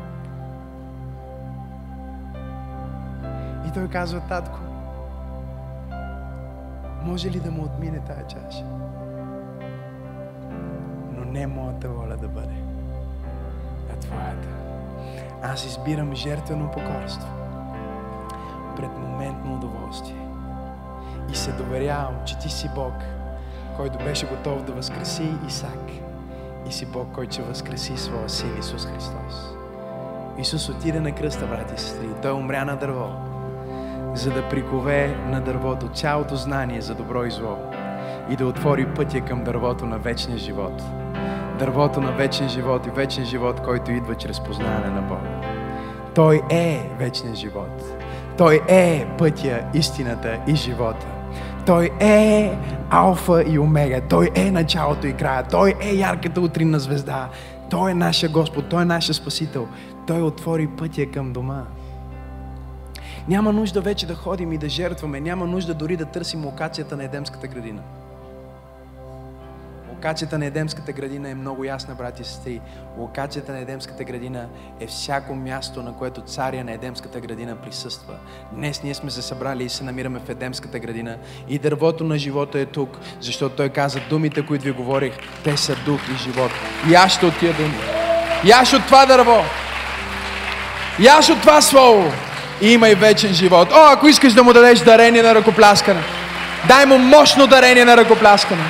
[3.69, 4.59] И той казва, татко,
[7.03, 8.65] може ли да му отмине тая чаша?
[11.13, 12.63] Но не моята воля да бъде,
[13.93, 14.49] а твоята.
[15.43, 17.29] Аз избирам жертвено покорство
[18.77, 20.27] пред моментно удоволствие.
[21.33, 22.95] И се доверявам, че ти си Бог,
[23.77, 25.91] който беше готов да възкреси Исак.
[26.69, 29.55] И си Бог, който ще възкреси своя син Исус Христос.
[30.39, 32.09] Исус отиде на кръста, брати и сестри.
[32.23, 33.30] Той умря на дърво,
[34.15, 37.59] за да прикове на дървото цялото знание за добро и зло
[38.31, 40.83] и да отвори пътя към дървото на вечния живот.
[41.59, 45.41] Дървото на вечен живот и вечен живот, който идва чрез познаване на Бога.
[46.15, 47.85] Той е вечният живот.
[48.39, 51.07] Той е пътя, истината и живота.
[51.67, 52.53] Той е
[52.91, 54.01] алфа и омега.
[54.01, 55.45] Той е началото и края.
[55.51, 57.29] Той е ярката утринна звезда.
[57.71, 58.69] Той е нашия Господ.
[58.69, 59.69] Той е нашия Спасител.
[60.07, 61.63] Той отвори пътя към дома.
[63.31, 65.21] Няма нужда вече да ходим и да жертваме.
[65.21, 67.83] Няма нужда дори да търсим локацията на Едемската градина.
[69.91, 72.61] Локацията на Едемската градина е много ясна, брати и сестри.
[72.99, 74.49] Локацията на Едемската градина
[74.81, 78.15] е всяко място, на което царя на Едемската градина присъства.
[78.53, 81.17] Днес ние сме се събрали и се намираме в Едемската градина.
[81.49, 85.13] И дървото на живота е тук, защото той каза думите, които ви говорих,
[85.45, 86.51] те са дух и живот.
[86.91, 87.79] Яш от тия думи.
[88.45, 89.37] Яш от това дърво.
[91.01, 92.30] Яш от това слово.
[92.61, 93.69] И имай вечен живот.
[93.73, 96.01] О, ако искаш да му дадеш дарение на ръкопляскане,
[96.69, 98.65] дай му мощно дарение на ръкопляскане.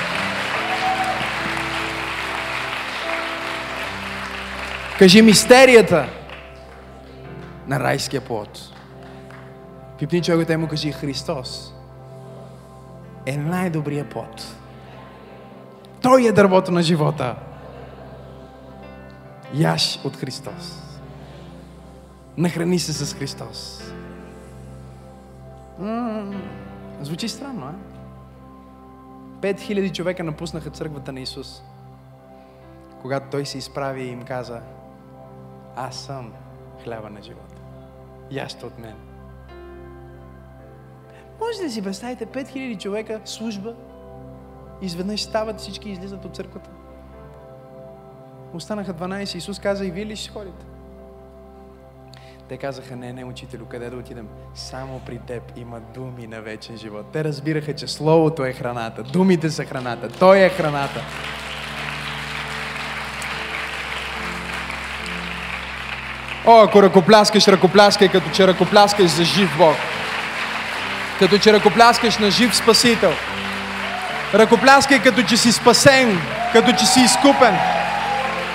[4.98, 6.06] Кажи мистерията
[7.68, 8.60] на райския плод.
[9.98, 11.72] Пипни човекът и му кажи Христос
[13.26, 14.46] е най-добрият плод.
[16.02, 17.34] Той е дървото на живота.
[19.54, 20.82] Яш от Христос.
[22.36, 23.79] Нахрани се с Христос.
[27.00, 27.74] Звучи странно, а?
[29.40, 31.62] Пет хиляди човека напуснаха църквата на Исус.
[33.02, 34.60] Когато Той се изправи и им каза,
[35.76, 36.32] аз съм
[36.84, 37.54] хляба на живота.
[38.30, 38.96] Яще от мен.
[41.40, 43.74] Може да си представите 5000 човека служба,
[44.82, 46.70] изведнъж стават всички излизат от църквата.
[48.54, 49.36] Останаха 12.
[49.36, 50.66] Исус каза, и вие ли ще ходите?
[52.50, 54.28] Те казаха, не, не, учителю, къде да отидем?
[54.54, 57.06] Само при теб има думи на вечен живот.
[57.12, 61.00] Те разбираха, че Словото е храната, думите са храната, Той е храната.
[66.46, 69.76] О, ако ръкопляскаш, ръкопляскай, като че ръкопляскаш за жив Бог.
[71.18, 73.12] Като че ръкопляскаш на жив Спасител.
[74.34, 76.20] Ръкопляскай, като че си спасен,
[76.52, 77.56] като че си изкупен.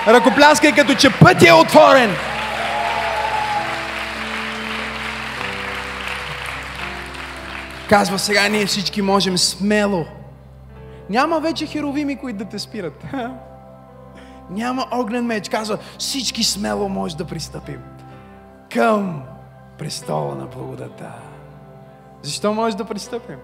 [0.07, 2.15] Ръкопляскай, като че път е отворен.
[7.89, 10.05] Казва сега, ние всички можем смело.
[11.09, 13.03] Няма вече херовими, които да те спират.
[14.49, 15.49] Няма огнен меч.
[15.49, 17.81] Казва, всички смело може да пристъпим
[18.73, 19.23] към
[19.77, 21.11] престола на благодата.
[22.21, 23.37] Защо може да пристъпим?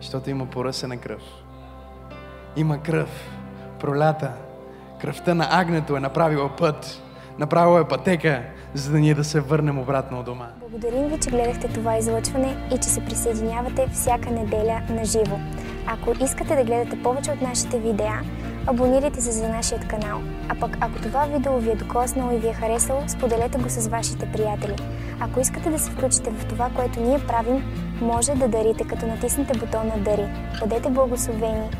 [0.00, 1.22] Защото има поръсена кръв.
[2.56, 3.30] Има кръв,
[3.80, 4.32] пролята.
[5.00, 7.02] Кръвта на агнето е направила път.
[7.38, 8.42] Направила е пътека,
[8.74, 10.48] за да ние да се върнем обратно от дома.
[10.60, 15.36] Благодарим ви, че гледахте това излъчване и че се присъединявате всяка неделя на живо.
[15.86, 18.20] Ако искате да гледате повече от нашите видеа,
[18.66, 20.20] абонирайте се за нашия канал.
[20.48, 23.88] А пък ако това видео ви е докоснало и ви е харесало, споделете го с
[23.88, 24.76] вашите приятели.
[25.20, 27.64] Ако искате да се включите в това, което ние правим,
[28.00, 30.26] може да дарите, като натиснете бутона Дари.
[30.60, 31.70] Бъдете благословени